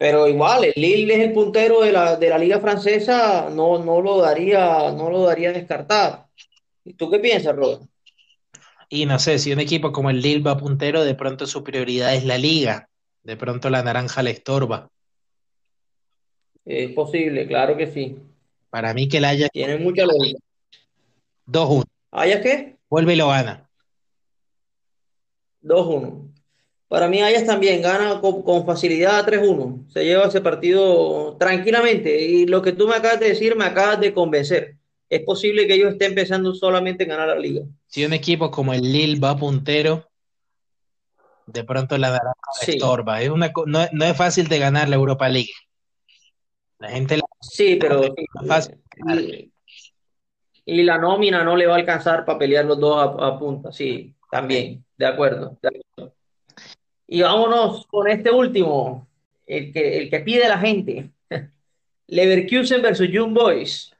pero 0.00 0.26
igual, 0.26 0.64
el 0.64 0.72
Lille 0.76 1.12
es 1.12 1.20
el 1.20 1.34
puntero 1.34 1.82
de 1.82 1.92
la, 1.92 2.16
de 2.16 2.30
la 2.30 2.38
liga 2.38 2.58
francesa, 2.58 3.50
no, 3.50 3.84
no 3.84 4.00
lo 4.00 4.16
daría, 4.22 4.90
no 4.92 5.10
lo 5.10 5.24
daría 5.24 5.52
descartar. 5.52 6.26
¿Y 6.82 6.94
tú 6.94 7.10
qué 7.10 7.18
piensas, 7.18 7.54
Robert? 7.54 7.82
Y 8.88 9.04
no 9.04 9.18
sé, 9.18 9.38
si 9.38 9.52
un 9.52 9.60
equipo 9.60 9.92
como 9.92 10.08
el 10.08 10.22
Lille 10.22 10.42
va 10.42 10.56
puntero, 10.56 11.04
de 11.04 11.14
pronto 11.14 11.46
su 11.46 11.62
prioridad 11.62 12.14
es 12.14 12.24
la 12.24 12.38
liga. 12.38 12.88
De 13.22 13.36
pronto 13.36 13.68
la 13.68 13.82
naranja 13.82 14.22
le 14.22 14.30
estorba. 14.30 14.88
Es 16.64 16.92
posible, 16.92 17.46
claro 17.46 17.76
que 17.76 17.86
sí. 17.86 18.16
Para 18.70 18.94
mí 18.94 19.06
que 19.06 19.18
el 19.18 19.26
Ajax 19.26 19.50
Tiene 19.52 19.76
mucha 19.76 20.06
lógica. 20.06 20.38
2-1. 21.50 21.84
¿Ajax 22.12 22.42
qué? 22.42 22.76
Vuelve 22.88 23.14
y 23.14 23.16
lo 23.16 23.28
gana. 23.28 23.68
2-1. 25.62 26.30
Para 26.88 27.06
mí, 27.06 27.20
Ajax 27.20 27.46
también 27.46 27.82
gana 27.82 28.20
con, 28.20 28.42
con 28.42 28.66
facilidad 28.66 29.24
3-1. 29.24 29.90
Se 29.92 30.04
lleva 30.04 30.26
ese 30.26 30.40
partido 30.40 31.36
tranquilamente. 31.38 32.20
Y 32.20 32.46
lo 32.46 32.62
que 32.62 32.72
tú 32.72 32.88
me 32.88 32.96
acabas 32.96 33.20
de 33.20 33.28
decir, 33.28 33.54
me 33.54 33.64
acabas 33.64 34.00
de 34.00 34.12
convencer. 34.12 34.76
Es 35.08 35.22
posible 35.22 35.66
que 35.66 35.74
ellos 35.74 35.92
estén 35.92 36.14
pensando 36.14 36.54
solamente 36.54 37.04
en 37.04 37.10
ganar 37.10 37.28
la 37.28 37.38
liga. 37.38 37.62
Si 37.86 38.04
un 38.04 38.12
equipo 38.12 38.50
como 38.50 38.72
el 38.72 38.82
Lille 38.82 39.20
va 39.20 39.36
puntero, 39.36 40.08
de 41.46 41.64
pronto 41.64 41.98
la 41.98 42.10
naranja 42.10 42.34
Sí, 42.60 42.72
estorba. 42.72 43.22
Es 43.22 43.28
una, 43.28 43.52
no, 43.66 43.86
no 43.92 44.04
es 44.04 44.16
fácil 44.16 44.48
de 44.48 44.58
ganar 44.58 44.88
la 44.88 44.96
Europa 44.96 45.28
League. 45.28 45.52
La 46.78 46.90
gente 46.90 47.16
la 47.16 47.24
sí, 47.40 47.76
pero 47.76 48.04
es 48.04 48.12
fácil. 48.46 48.80
Y, 50.74 50.82
la 50.82 50.98
nómina 50.98 51.44
no 51.44 51.56
le 51.56 51.66
va 51.66 51.74
a 51.74 51.78
alcanzar 51.78 52.24
para 52.24 52.38
pelear 52.38 52.64
los 52.64 52.78
dos 52.78 52.96
a, 52.96 53.26
a 53.26 53.38
punta. 53.38 53.72
Sí, 53.72 54.14
también, 54.30 54.84
de 54.96 55.06
acuerdo, 55.06 55.58
de 55.62 55.68
acuerdo. 55.68 56.14
Y 57.06 57.22
vámonos 57.22 57.86
con 57.86 58.08
este 58.08 58.30
último, 58.30 59.08
el 59.46 59.72
que, 59.72 59.98
el 59.98 60.10
que 60.10 60.20
pide 60.20 60.48
la 60.48 60.58
gente. 60.58 61.10
Leverkusen 62.06 62.82
versus 62.82 63.08
Young 63.10 63.34
Boys. 63.34 63.92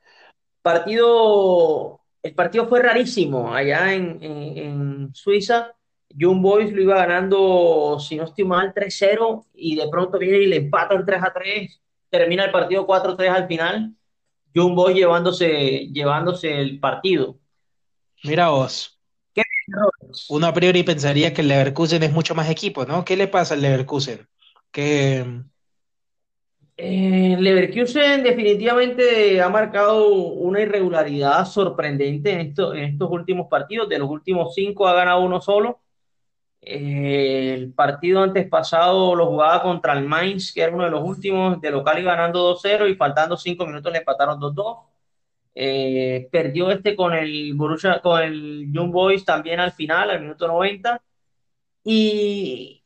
Partido, 0.63 2.01
el 2.23 2.35
partido 2.35 2.69
fue 2.69 2.81
rarísimo 2.81 3.53
allá 3.53 3.93
en, 3.95 4.23
en, 4.23 4.59
en 4.59 5.15
Suiza. 5.15 5.75
Young 6.11 6.41
Boys 6.41 6.73
lo 6.73 6.83
iba 6.83 6.97
ganando, 6.97 7.99
si 8.01 8.17
no 8.17 8.25
estoy 8.25 8.45
mal, 8.45 8.75
3-0 8.75 9.47
y 9.55 9.77
de 9.77 9.89
pronto 9.89 10.19
viene 10.19 10.39
y 10.39 10.47
le 10.47 10.57
empatan 10.57 11.05
3-3. 11.05 11.81
Termina 12.11 12.45
el 12.45 12.53
partido 12.53 12.87
4-3 12.87 13.29
al 13.29 13.47
final. 13.47 13.95
Young 14.55 14.75
Boys 14.75 14.97
llevándose, 14.97 15.89
llevándose 15.93 16.61
el 16.61 16.79
partido. 16.81 17.39
Mira 18.23 18.49
vos, 18.51 18.99
¿Qué 19.35 19.43
uno 20.29 20.47
a 20.47 20.55
priori 20.55 20.83
pensaría 20.83 21.35
que 21.35 21.43
el 21.43 21.49
Leverkusen 21.49 22.03
es 22.03 22.13
mucho 22.13 22.35
más 22.35 22.49
equipo, 22.51 22.87
¿no? 22.87 23.05
¿Qué 23.05 23.17
le 23.17 23.29
pasa 23.29 23.55
al 23.55 23.63
Leverkusen? 23.63 24.29
Que 24.73 25.25
Eh, 26.77 27.37
Leverkusen 27.39 28.23
definitivamente 28.23 29.41
ha 29.43 29.49
marcado 29.51 30.09
una 30.15 30.61
irregularidad 30.63 31.45
sorprendente 31.47 32.33
en, 32.33 32.41
esto- 32.41 32.73
en 32.75 32.85
estos 32.85 33.11
últimos 33.11 33.49
partidos. 33.49 33.89
De 33.89 33.99
los 33.99 34.09
últimos 34.09 34.55
cinco 34.55 34.87
ha 34.89 34.95
ganado 34.95 35.21
uno 35.23 35.41
solo. 35.43 35.81
El 36.63 37.73
partido 37.73 38.23
antes 38.23 38.49
pasado 38.49 39.15
lo 39.15 39.27
jugaba 39.27 39.63
contra 39.63 39.95
el 39.95 40.05
Mainz, 40.05 40.53
que 40.53 40.63
era 40.63 40.75
uno 40.75 40.85
de 40.85 40.91
los 40.91 41.03
últimos, 41.03 41.61
de 41.61 41.71
local 41.71 41.99
y 41.99 42.03
ganando 42.05 42.55
2-0 42.57 42.91
y 42.91 42.95
faltando 42.97 43.37
cinco 43.37 43.67
minutos 43.67 43.93
le 43.93 43.99
empataron 43.99 44.39
2-2. 44.41 44.87
Eh, 45.55 46.29
perdió 46.31 46.71
este 46.71 46.95
con 46.97 47.15
el 47.15 47.55
Borussia, 47.55 48.01
con 48.01 48.23
el 48.23 48.73
Young 48.73 48.93
Boys 48.93 49.25
también 49.25 49.61
al 49.61 49.73
final, 49.73 50.11
al 50.11 50.21
minuto 50.21 50.47
90. 50.47 51.03
Y 51.85 52.85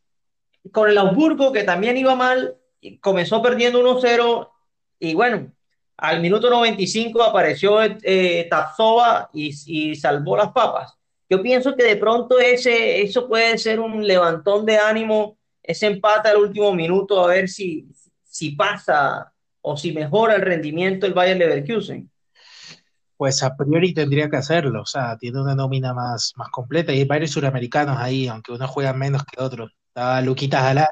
con 0.72 0.88
el 0.88 0.98
Augsburgo, 0.98 1.52
que 1.52 1.64
también 1.64 1.96
iba 1.96 2.14
mal, 2.14 2.56
comenzó 3.00 3.42
perdiendo 3.42 3.80
1-0 3.80 4.50
y 4.98 5.14
bueno, 5.14 5.52
Al 5.96 6.20
minuto 6.20 6.50
95 6.50 7.22
apareció 7.22 7.82
eh, 7.82 8.48
y, 9.32 9.94
salvó 9.96 10.36
las 10.36 10.52
papas. 10.52 10.98
Yo 11.28 11.42
pienso 11.42 11.74
que 11.74 11.84
de 11.84 11.96
pronto 11.96 12.38
ese, 12.38 13.02
eso 13.02 13.28
puede 13.28 13.56
ser 13.58 13.80
un 13.80 14.06
levantón 14.06 14.66
de 14.66 14.76
ánimo, 14.76 15.38
ese 15.62 15.86
empate 15.86 16.28
al 16.28 16.36
último 16.36 16.74
minuto, 16.74 17.24
a 17.24 17.28
ver 17.28 17.48
si, 17.48 17.88
si 18.22 18.50
pasa 18.50 19.32
o 19.62 19.76
si 19.76 19.92
mejora 19.92 20.34
el 20.34 20.42
rendimiento 20.42 21.06
del 21.06 21.14
Bayern 21.14 21.38
Leverkusen. 21.38 22.10
Pues 23.16 23.42
a 23.42 23.56
priori 23.56 23.94
tendría 23.94 24.28
que 24.28 24.36
hacerlo, 24.36 24.82
o 24.82 24.86
sea, 24.86 25.16
tiene 25.16 25.40
una 25.40 25.54
nómina 25.54 25.94
más, 25.94 26.34
más 26.36 26.48
completa 26.50 26.92
y 26.92 26.98
hay 26.98 27.04
varios 27.04 27.30
suramericanos 27.30 27.96
ahí, 27.98 28.28
aunque 28.28 28.52
unos 28.52 28.70
juegan 28.70 28.98
menos 28.98 29.24
que 29.24 29.42
otros. 29.42 29.70
Está 29.88 30.20
Luquitas 30.20 30.62
Galán, 30.62 30.88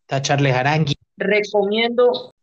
está 0.00 0.22
Charles 0.22 0.54
Arangui. 0.54 0.96
Recomiendo, 1.16 2.34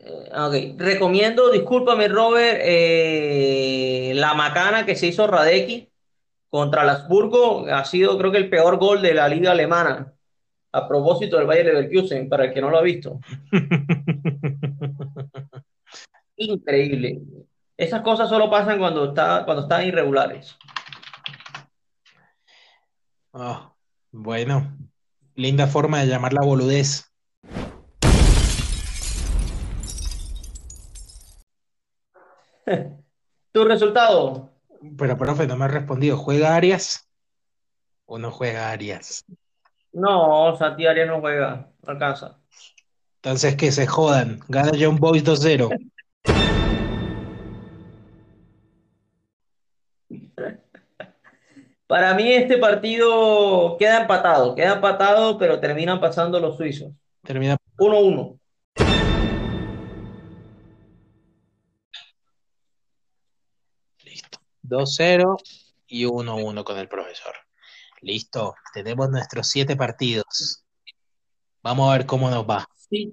eh, 0.00 0.30
okay. 0.34 0.74
recomiendo, 0.76 1.50
discúlpame 1.50 2.08
Robert, 2.08 2.58
eh, 2.62 4.12
la 4.16 4.34
macana 4.34 4.84
que 4.84 4.96
se 4.96 5.06
hizo 5.06 5.26
Radecki 5.26 5.88
contra 6.50 6.82
el 6.82 6.90
Habsburgo 6.90 7.66
ha 7.68 7.84
sido 7.84 8.18
creo 8.18 8.32
que 8.32 8.38
el 8.38 8.50
peor 8.50 8.78
gol 8.78 9.02
de 9.02 9.14
la 9.14 9.28
liga 9.28 9.52
alemana. 9.52 10.12
A 10.72 10.88
propósito 10.88 11.38
del 11.38 11.46
Bayern 11.46 11.68
Leverkusen, 11.68 12.28
para 12.28 12.44
el 12.44 12.52
que 12.52 12.60
no 12.60 12.68
lo 12.68 12.78
ha 12.78 12.82
visto. 12.82 13.18
Increíble. 16.36 17.22
Esas 17.76 18.02
cosas 18.02 18.28
solo 18.28 18.50
pasan 18.50 18.78
cuando, 18.78 19.06
está, 19.06 19.44
cuando 19.44 19.62
están 19.62 19.86
irregulares. 19.86 20.56
Oh, 23.32 23.74
bueno, 24.12 24.76
linda 25.34 25.66
forma 25.66 26.00
de 26.00 26.06
llamar 26.06 26.32
la 26.32 26.42
boludez. 26.42 27.12
¿Tu 33.52 33.64
resultado? 33.64 34.55
Pero, 34.96 35.16
profe, 35.16 35.46
no 35.46 35.56
me 35.56 35.64
ha 35.64 35.68
respondido. 35.68 36.16
¿Juega 36.16 36.54
Arias 36.54 37.08
o 38.04 38.18
no 38.18 38.30
juega 38.30 38.70
Arias? 38.70 39.24
No, 39.92 40.54
Santi 40.56 40.86
Arias 40.86 41.08
no 41.08 41.20
juega, 41.20 41.70
no 41.82 41.92
alcanza. 41.92 42.38
Entonces 43.16 43.56
que 43.56 43.72
se 43.72 43.86
jodan. 43.86 44.40
Gana 44.48 44.72
John 44.78 44.96
Boys 44.96 45.24
2-0. 45.24 45.70
Para 51.86 52.14
mí 52.14 52.32
este 52.32 52.58
partido 52.58 53.76
queda 53.78 54.02
empatado, 54.02 54.56
queda 54.56 54.74
empatado, 54.74 55.38
pero 55.38 55.60
terminan 55.60 56.00
pasando 56.00 56.40
los 56.40 56.56
suizos. 56.56 56.92
Termina 57.22 57.56
1-1. 57.78 58.38
2-0 64.68 65.36
y 65.86 66.04
1-1 66.04 66.64
con 66.64 66.78
el 66.78 66.88
profesor. 66.88 67.34
Listo. 68.00 68.54
Tenemos 68.74 69.10
nuestros 69.10 69.48
siete 69.48 69.76
partidos. 69.76 70.64
Vamos 71.62 71.90
a 71.90 71.96
ver 71.96 72.06
cómo 72.06 72.30
nos 72.30 72.44
va. 72.44 72.66
Sí, 72.88 73.12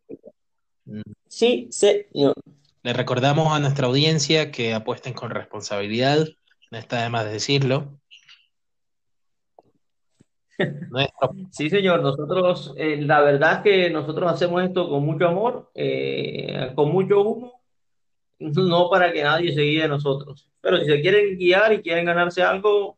sí, 1.28 1.68
señor. 1.72 2.36
Le 2.84 2.94
recordamos 2.94 3.52
a 3.52 3.60
nuestra 3.60 3.88
audiencia 3.88 4.52
que 4.52 4.74
apuesten 4.74 5.14
con 5.14 5.32
responsabilidad. 5.32 6.28
No 6.70 6.78
está 6.78 7.02
de 7.04 7.10
más 7.10 7.26
decirlo. 7.26 8.00
Nuestro... 10.92 11.32
Sí, 11.52 11.70
señor. 11.70 12.02
Nosotros, 12.02 12.74
eh, 12.78 13.02
la 13.02 13.22
verdad 13.22 13.54
es 13.54 13.60
que 13.64 13.90
nosotros 13.90 14.32
hacemos 14.32 14.64
esto 14.64 14.90
con 14.90 15.06
mucho 15.06 15.28
amor, 15.28 15.72
eh, 15.74 16.72
con 16.76 16.92
mucho 16.92 17.22
humo, 17.22 17.62
no 18.40 18.90
para 18.90 19.12
que 19.12 19.24
nadie 19.24 19.54
se 19.54 19.62
guíe 19.62 19.84
de 19.84 19.88
nosotros. 19.88 20.53
Pero 20.64 20.78
si 20.78 20.86
se 20.86 21.02
quieren 21.02 21.38
guiar 21.38 21.74
y 21.74 21.82
quieren 21.82 22.06
ganarse 22.06 22.42
algo, 22.42 22.98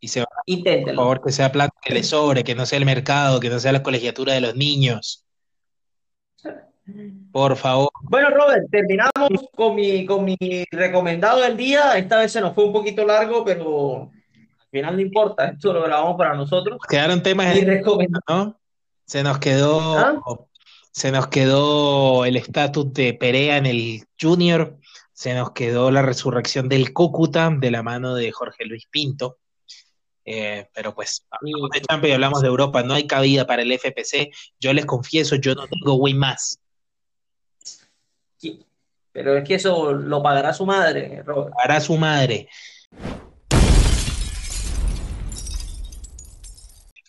y 0.00 0.08
se 0.08 0.24
inténtenlo. 0.44 0.96
Por 0.96 1.04
favor, 1.04 1.22
que 1.22 1.32
sea 1.32 1.50
plata 1.50 1.74
que 1.82 1.94
le 1.94 2.02
sobre, 2.02 2.44
que 2.44 2.54
no 2.54 2.66
sea 2.66 2.78
el 2.78 2.84
mercado, 2.84 3.40
que 3.40 3.48
no 3.48 3.58
sea 3.58 3.72
la 3.72 3.82
colegiatura 3.82 4.34
de 4.34 4.42
los 4.42 4.54
niños. 4.54 5.24
Por 7.32 7.56
favor. 7.56 7.88
Bueno, 8.02 8.28
Robert, 8.28 8.68
terminamos 8.70 9.48
con 9.56 9.74
mi, 9.74 10.04
con 10.04 10.24
mi 10.24 10.36
recomendado 10.70 11.40
del 11.40 11.56
día. 11.56 11.96
Esta 11.96 12.18
vez 12.18 12.32
se 12.32 12.42
nos 12.42 12.54
fue 12.54 12.64
un 12.64 12.72
poquito 12.74 13.06
largo, 13.06 13.46
pero 13.46 14.10
al 14.12 14.68
final 14.70 14.96
no 14.96 15.00
importa. 15.00 15.48
Esto 15.48 15.72
lo 15.72 15.82
grabamos 15.82 16.16
para 16.18 16.34
nosotros. 16.34 16.78
Quedaron 16.86 17.22
temas 17.22 17.56
y 17.56 17.64
¿no? 18.28 18.60
Se 19.06 19.22
nos 19.22 19.38
quedó. 19.38 19.98
¿Ah? 19.98 20.20
Se 20.90 21.10
nos 21.10 21.28
quedó 21.28 22.26
el 22.26 22.36
estatus 22.36 22.92
de 22.92 23.14
Perea 23.14 23.56
en 23.56 23.66
el 23.66 24.04
Junior. 24.20 24.76
Se 25.14 25.32
nos 25.32 25.52
quedó 25.52 25.92
la 25.92 26.02
resurrección 26.02 26.68
del 26.68 26.92
Cúcuta 26.92 27.48
de 27.48 27.70
la 27.70 27.84
mano 27.84 28.16
de 28.16 28.32
Jorge 28.32 28.64
Luis 28.64 28.86
Pinto. 28.90 29.38
Eh, 30.24 30.68
pero 30.74 30.92
pues, 30.92 31.24
hablamos 31.30 31.70
de 31.70 31.80
Champions 31.82 32.10
y 32.10 32.14
hablamos 32.14 32.42
de 32.42 32.48
Europa, 32.48 32.82
no 32.82 32.94
hay 32.94 33.06
cabida 33.06 33.46
para 33.46 33.62
el 33.62 33.70
FPC. 33.70 34.32
Yo 34.58 34.72
les 34.72 34.84
confieso, 34.84 35.36
yo 35.36 35.54
no 35.54 35.68
tengo 35.68 35.94
Win 35.94 36.18
más. 36.18 36.60
pero 39.12 39.38
es 39.38 39.44
que 39.46 39.54
eso 39.54 39.92
lo 39.92 40.20
pagará 40.20 40.52
su 40.52 40.66
madre, 40.66 41.22
Robert. 41.22 41.54
Pagará 41.54 41.80
su 41.80 41.96
madre. 41.96 42.48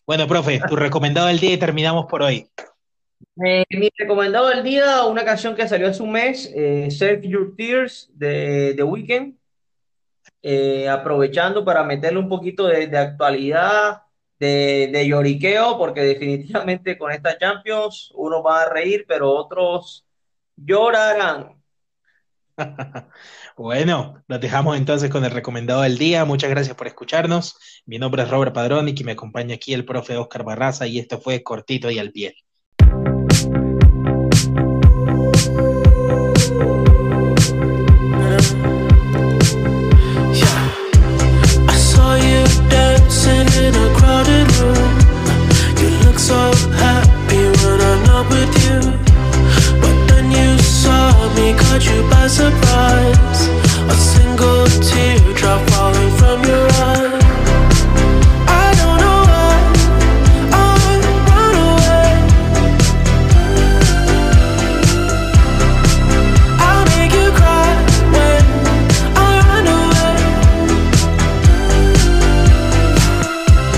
Bueno, 0.06 0.28
profe, 0.28 0.62
tu 0.70 0.76
recomendado 0.76 1.26
del 1.26 1.40
día 1.40 1.54
y 1.54 1.58
terminamos 1.58 2.06
por 2.06 2.22
hoy. 2.22 2.48
Eh, 3.44 3.66
mi 3.70 3.90
recomendado 3.98 4.48
del 4.48 4.64
día, 4.64 5.04
una 5.06 5.26
canción 5.26 5.56
que 5.56 5.68
salió 5.68 5.90
hace 5.90 6.02
un 6.02 6.12
mes, 6.12 6.52
eh, 6.56 6.90
Save 6.90 7.28
Your 7.28 7.54
Tears 7.56 8.10
de 8.14 8.74
The 8.76 8.84
Weeknd. 8.84 9.36
Eh, 10.42 10.88
aprovechando 10.88 11.66
para 11.66 11.84
meterle 11.84 12.20
un 12.20 12.30
poquito 12.30 12.68
de, 12.68 12.96
actualidad, 12.98 14.04
de, 14.40 15.06
lloriqueo, 15.08 15.78
porque 15.78 16.02
definitivamente 16.02 16.98
con 17.00 17.12
esta 17.12 17.38
Champions 17.38 18.12
uno 18.14 18.44
va 18.44 18.62
a 18.62 18.70
reír, 18.70 19.06
pero 19.08 19.32
otros 19.32 20.06
llorarán. 20.56 21.62
bueno, 23.58 24.24
nos 24.28 24.40
dejamos 24.40 24.78
entonces 24.78 25.10
con 25.10 25.26
el 25.26 25.32
recomendado 25.32 25.82
del 25.82 25.98
día. 25.98 26.26
Muchas 26.26 26.52
gracias 26.52 26.76
por 26.76 26.88
escucharnos. 26.88 27.58
Mi 27.86 27.98
nombre 27.98 28.24
es 28.24 28.30
Robert 28.30 28.54
Padrón 28.54 28.88
y 28.88 28.96
que 28.96 29.04
me 29.04 29.14
acompaña 29.14 29.56
aquí 29.56 29.74
el 29.74 29.84
profe 29.84 30.16
Oscar 30.16 30.44
Barraza 30.44 30.88
y 30.88 31.00
esto 31.00 31.20
fue 31.20 31.44
cortito 31.44 31.90
y 31.90 31.98
al 31.98 32.12
pie. 32.12 32.45
surprise. 52.36 52.65